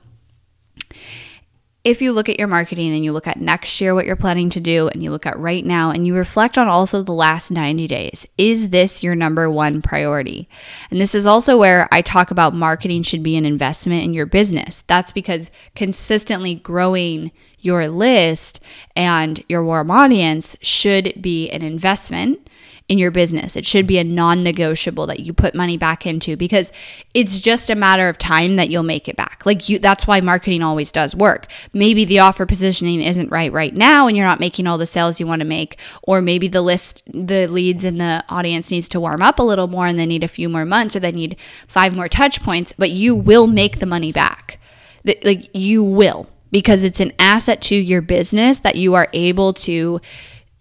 if 1.85 2.01
you 2.01 2.13
look 2.13 2.29
at 2.29 2.39
your 2.39 2.47
marketing 2.47 2.95
and 2.95 3.05
you 3.05 3.13
look 3.13 3.27
at 3.27 3.41
next 3.41 3.81
year 3.81 3.95
what 3.95 4.07
you're 4.07 4.15
planning 4.15 4.49
to 4.51 4.61
do 4.61 4.89
and 4.89 5.03
you 5.03 5.11
look 5.11 5.27
at 5.27 5.39
right 5.39 5.65
now 5.65 5.91
and 5.91 6.07
you 6.07 6.15
reflect 6.15 6.57
on 6.57 6.69
also 6.69 7.03
the 7.03 7.13
last 7.13 7.51
90 7.51 7.89
days 7.89 8.27
is 8.39 8.69
this 8.69 9.03
your 9.03 9.15
number 9.15 9.51
one 9.51 9.83
priority? 9.83 10.49
And 10.91 11.01
this 11.01 11.15
is 11.15 11.27
also 11.27 11.59
where 11.59 11.89
i 11.91 12.01
talk 12.01 12.31
about 12.31 12.55
marketing 12.55 13.03
should 13.03 13.23
be 13.23 13.37
an 13.37 13.45
investment 13.45 14.05
in 14.05 14.15
your 14.15 14.27
business. 14.27 14.85
That's 14.87 15.13
because 15.13 15.51
consistently 15.75 16.55
growing 16.55 17.33
your 17.59 17.89
list 17.89 18.61
and 18.95 19.43
your 19.49 19.65
warm 19.65 19.91
audience 19.91 20.57
should 20.63 21.15
be 21.21 21.51
an 21.51 21.63
investment 21.63 22.49
in 22.89 22.99
your 22.99 23.11
business. 23.11 23.57
It 23.57 23.65
should 23.65 23.87
be 23.87 23.99
a 23.99 24.05
non 24.05 24.43
negotiable 24.43 25.07
that 25.07 25.21
you 25.21 25.33
put 25.33 25.55
money 25.55 25.77
back 25.77 26.07
into 26.07 26.37
because 26.37 26.73
it's 27.15 27.41
just 27.41 27.71
a 27.71 27.75
matter 27.75 28.09
of 28.09 28.19
time 28.19 28.57
that 28.57 28.71
you'll 28.71 28.83
make 28.83 29.09
it 29.09 29.17
back. 29.17 29.45
Like 29.47 29.69
you 29.69 29.79
that's 29.79 30.07
why 30.07 30.21
marketing 30.21 30.63
always 30.63 30.93
does 30.93 31.15
work. 31.15 31.47
Maybe 31.73 32.05
the 32.05 32.19
offer 32.19 32.47
positioning 32.47 33.01
isn't 33.01 33.31
right 33.31 33.53
right 33.53 33.75
now 33.75 34.07
and 34.07 34.17
you're 34.17 34.27
not 34.27 34.41
making 34.41 34.67
all 34.67 34.79
the 34.79 34.87
sales 34.87 35.21
you 35.21 35.27
want 35.27 35.41
to 35.41 35.47
make 35.47 35.79
or 36.03 36.21
maybe 36.21 36.49
the 36.49 36.63
list 36.63 37.03
the 37.07 37.47
leads 37.47 37.85
in 37.85 37.99
the 37.99 38.25
audience 38.29 38.71
needs 38.71 38.89
to 38.91 39.01
warm 39.01 39.23
up 39.23 39.39
a 39.39 39.43
little 39.43 39.69
more 39.69 39.87
and 39.87 39.99
they 39.99 40.07
need 40.07 40.25
a 40.25 40.29
few 40.29 40.49
more 40.49 40.65
months 40.65 40.97
or 40.97 41.01
they 41.01 41.13
need 41.13 41.37
five 41.67 41.95
more 41.95 42.09
touch 42.09 42.43
points, 42.43 42.73
but 42.77 42.91
you 42.91 43.15
will 43.15 43.47
make 43.47 43.79
the 43.79 43.87
money 43.87 44.13
back. 44.13 44.59
Like 45.05 45.51
you 45.55 45.83
will 45.83 46.29
because 46.51 46.85
it's 46.85 47.01
an 47.01 47.13
asset 47.19 47.63
to 47.63 47.75
your 47.75 48.03
business 48.03 48.59
that 48.59 48.77
you 48.77 48.95
are 48.95 49.09
able 49.13 49.53
to 49.55 50.01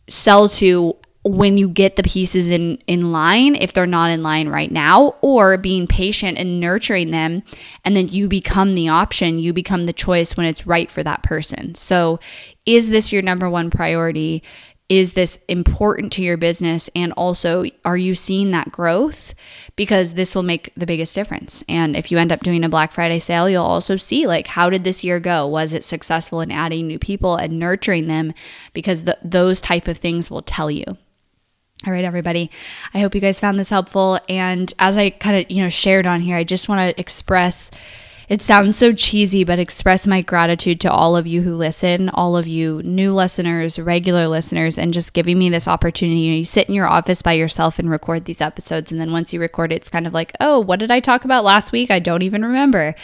sell 0.08 0.50
to 0.50 0.96
when 1.24 1.58
you 1.58 1.70
get 1.70 1.96
the 1.96 2.04
pieces 2.04 2.50
in 2.50 2.78
in 2.88 3.12
line 3.12 3.54
if 3.56 3.74
they're 3.74 3.86
not 3.86 4.10
in 4.10 4.24
line 4.24 4.50
right 4.50 4.72
now 4.72 5.16
or 5.22 5.56
being 5.58 5.86
patient 5.86 6.38
and 6.38 6.60
nurturing 6.60 7.12
them 7.12 7.44
and 7.86 7.96
then 7.96 8.08
you 8.08 8.28
become 8.28 8.74
the 8.74 8.90
option 8.90 9.38
you 9.38 9.54
become 9.54 9.84
the 9.84 9.94
choice 9.94 10.36
when 10.36 10.48
it's 10.48 10.66
right 10.66 10.90
for 10.90 11.04
that 11.04 11.22
person. 11.22 11.76
So 11.76 12.20
is 12.66 12.90
this 12.90 13.12
your 13.12 13.22
number 13.22 13.50
one 13.50 13.70
priority? 13.70 14.42
Is 14.90 15.14
this 15.14 15.40
important 15.48 16.12
to 16.14 16.24
your 16.24 16.38
business? 16.38 16.90
And 16.96 17.14
also 17.14 17.66
are 17.86 17.98
you 17.98 18.16
seeing 18.16 18.50
that 18.52 18.72
growth? 18.72 19.36
Because 19.76 20.16
this 20.16 20.34
will 20.34 20.44
make 20.44 20.74
the 20.76 20.88
biggest 20.88 21.14
difference. 21.14 21.64
And 21.70 21.96
if 21.96 22.12
you 22.12 22.18
end 22.18 22.32
up 22.32 22.42
doing 22.42 22.64
a 22.64 22.70
black 22.70 22.94
friday 22.94 23.20
sale 23.20 23.48
you'll 23.48 23.64
also 23.64 23.96
see 23.96 24.26
like 24.26 24.48
how 24.48 24.72
did 24.72 24.84
this 24.84 25.04
year 25.04 25.20
go? 25.20 25.46
Was 25.46 25.76
it 25.76 25.84
successful 25.84 26.42
in 26.42 26.50
adding 26.50 26.88
new 26.88 26.98
people 26.98 27.36
and 27.36 27.60
nurturing 27.60 28.08
them? 28.08 28.34
Because 28.74 29.04
the, 29.04 29.20
those 29.24 29.62
type 29.62 29.88
of 29.88 30.00
things 30.00 30.32
will 30.32 30.42
tell 30.42 30.72
you 30.72 30.98
all 31.86 31.92
right, 31.94 32.06
everybody. 32.06 32.52
I 32.94 33.00
hope 33.00 33.16
you 33.16 33.22
guys 33.22 33.40
found 33.40 33.58
this 33.58 33.70
helpful. 33.70 34.20
And 34.30 34.72
as 34.78 34.98
I 34.98 35.10
kind 35.10 35.38
of, 35.38 35.50
you 35.50 35.64
know, 35.64 35.70
shared 35.70 36.06
on 36.06 36.20
here, 36.20 36.38
I 36.38 36.44
just 36.44 36.70
want 36.70 36.80
to 36.80 37.00
express 37.00 37.72
it 38.32 38.42
sounds 38.42 38.78
so 38.78 38.94
cheesy, 38.94 39.44
but 39.44 39.60
express 39.60 40.08
my 40.08 40.22
gratitude 40.22 40.80
to 40.80 40.90
all 40.90 41.18
of 41.18 41.28
you 41.28 41.42
who 41.42 41.54
listen, 41.54 42.08
all 42.08 42.38
of 42.38 42.48
you 42.48 42.82
new 42.86 43.14
listeners, 43.14 43.78
regular 43.78 44.26
listeners, 44.30 44.78
and 44.78 44.94
just 44.94 45.12
giving 45.12 45.38
me 45.38 45.50
this 45.50 45.68
opportunity. 45.68 46.22
You, 46.22 46.46
sit 46.46 46.70
in 46.70 46.74
your 46.74 46.88
office 46.88 47.22
by 47.22 47.34
yourself 47.34 47.78
and 47.78 47.90
record 47.90 48.24
these 48.24 48.40
episodes. 48.40 48.90
And 48.90 49.02
then 49.02 49.12
once 49.12 49.34
you 49.34 49.42
record 49.42 49.74
it, 49.74 49.82
it's 49.82 49.90
kind 49.90 50.08
of 50.08 50.14
like, 50.14 50.32
oh, 50.40 50.62
what 50.62 50.80
did 50.80 50.92
I 50.92 51.02
talk 51.02 51.26
about 51.26 51.44
last 51.44 51.74
week? 51.74 51.92
I 51.92 52.00
don't 52.00 52.22
even 52.22 52.46
remember. 52.46 52.96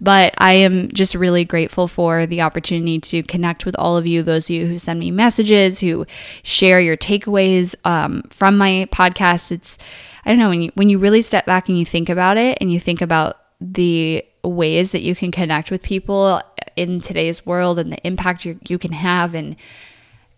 But 0.00 0.32
I 0.38 0.54
am 0.54 0.88
just 0.92 1.14
really 1.14 1.44
grateful 1.44 1.86
for 1.86 2.24
the 2.24 2.40
opportunity 2.40 2.98
to 3.00 3.22
connect 3.22 3.66
with 3.66 3.76
all 3.78 3.98
of 3.98 4.06
you, 4.06 4.22
those 4.22 4.46
of 4.46 4.56
you 4.56 4.66
who 4.66 4.78
send 4.78 4.98
me 4.98 5.10
messages, 5.10 5.80
who 5.80 6.06
share 6.42 6.80
your 6.80 6.96
takeaways 6.96 7.74
um, 7.84 8.22
from 8.30 8.56
my 8.56 8.88
podcast. 8.90 9.52
It's, 9.52 9.76
I 10.24 10.30
don't 10.30 10.38
know, 10.38 10.48
when 10.48 10.62
you, 10.62 10.70
when 10.72 10.88
you 10.88 10.98
really 10.98 11.20
step 11.20 11.44
back 11.44 11.68
and 11.68 11.78
you 11.78 11.84
think 11.84 12.08
about 12.08 12.38
it 12.38 12.56
and 12.62 12.72
you 12.72 12.80
think 12.80 13.02
about 13.02 13.36
the 13.60 14.24
ways 14.42 14.90
that 14.92 15.02
you 15.02 15.14
can 15.14 15.30
connect 15.30 15.70
with 15.70 15.82
people 15.82 16.42
in 16.76 17.00
today's 17.00 17.44
world 17.44 17.78
and 17.78 17.92
the 17.92 18.06
impact 18.06 18.44
you, 18.44 18.58
you 18.68 18.78
can 18.78 18.92
have 18.92 19.34
and 19.34 19.56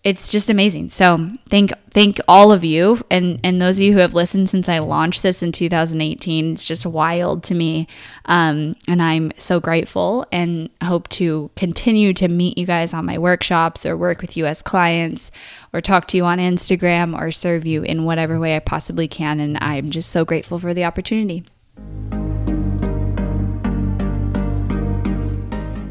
it's 0.05 0.33
just 0.33 0.51
amazing. 0.51 0.91
So 0.91 1.31
thank 1.49 1.73
thank 1.91 2.19
all 2.27 2.51
of 2.51 2.65
you 2.65 3.01
and 3.09 3.39
and 3.45 3.61
those 3.61 3.77
of 3.77 3.83
you 3.83 3.93
who 3.93 4.01
have 4.01 4.15
listened 4.15 4.51
since 4.51 4.69
I 4.69 4.81
launched 4.81 5.23
this 5.23 5.43
in 5.43 5.53
2018. 5.53 6.55
It's 6.55 6.67
just 6.67 6.85
wild 6.85 7.45
to 7.45 7.55
me, 7.55 7.87
um, 8.25 8.75
and 8.89 9.01
I'm 9.01 9.31
so 9.37 9.61
grateful 9.61 10.27
and 10.33 10.71
hope 10.83 11.09
to 11.11 11.51
continue 11.55 12.13
to 12.15 12.27
meet 12.27 12.59
you 12.59 12.67
guys 12.67 12.93
on 12.93 13.07
my 13.07 13.17
workshops 13.17 13.87
or 13.87 13.97
work 13.97 14.21
with 14.21 14.37
you 14.37 14.45
as 14.45 14.61
clients 14.61 15.31
or 15.73 15.81
talk 15.81 16.09
to 16.09 16.17
you 16.17 16.25
on 16.25 16.39
Instagram 16.39 17.17
or 17.17 17.31
serve 17.31 17.65
you 17.65 17.85
in 17.85 18.05
whatever 18.05 18.41
way 18.41 18.57
I 18.57 18.61
possibly 18.61 19.07
can. 19.07 19.39
And 19.39 19.57
I'm 19.61 19.91
just 19.91 20.11
so 20.11 20.25
grateful 20.25 20.59
for 20.59 20.75
the 20.75 20.85
opportunity. 20.85 21.45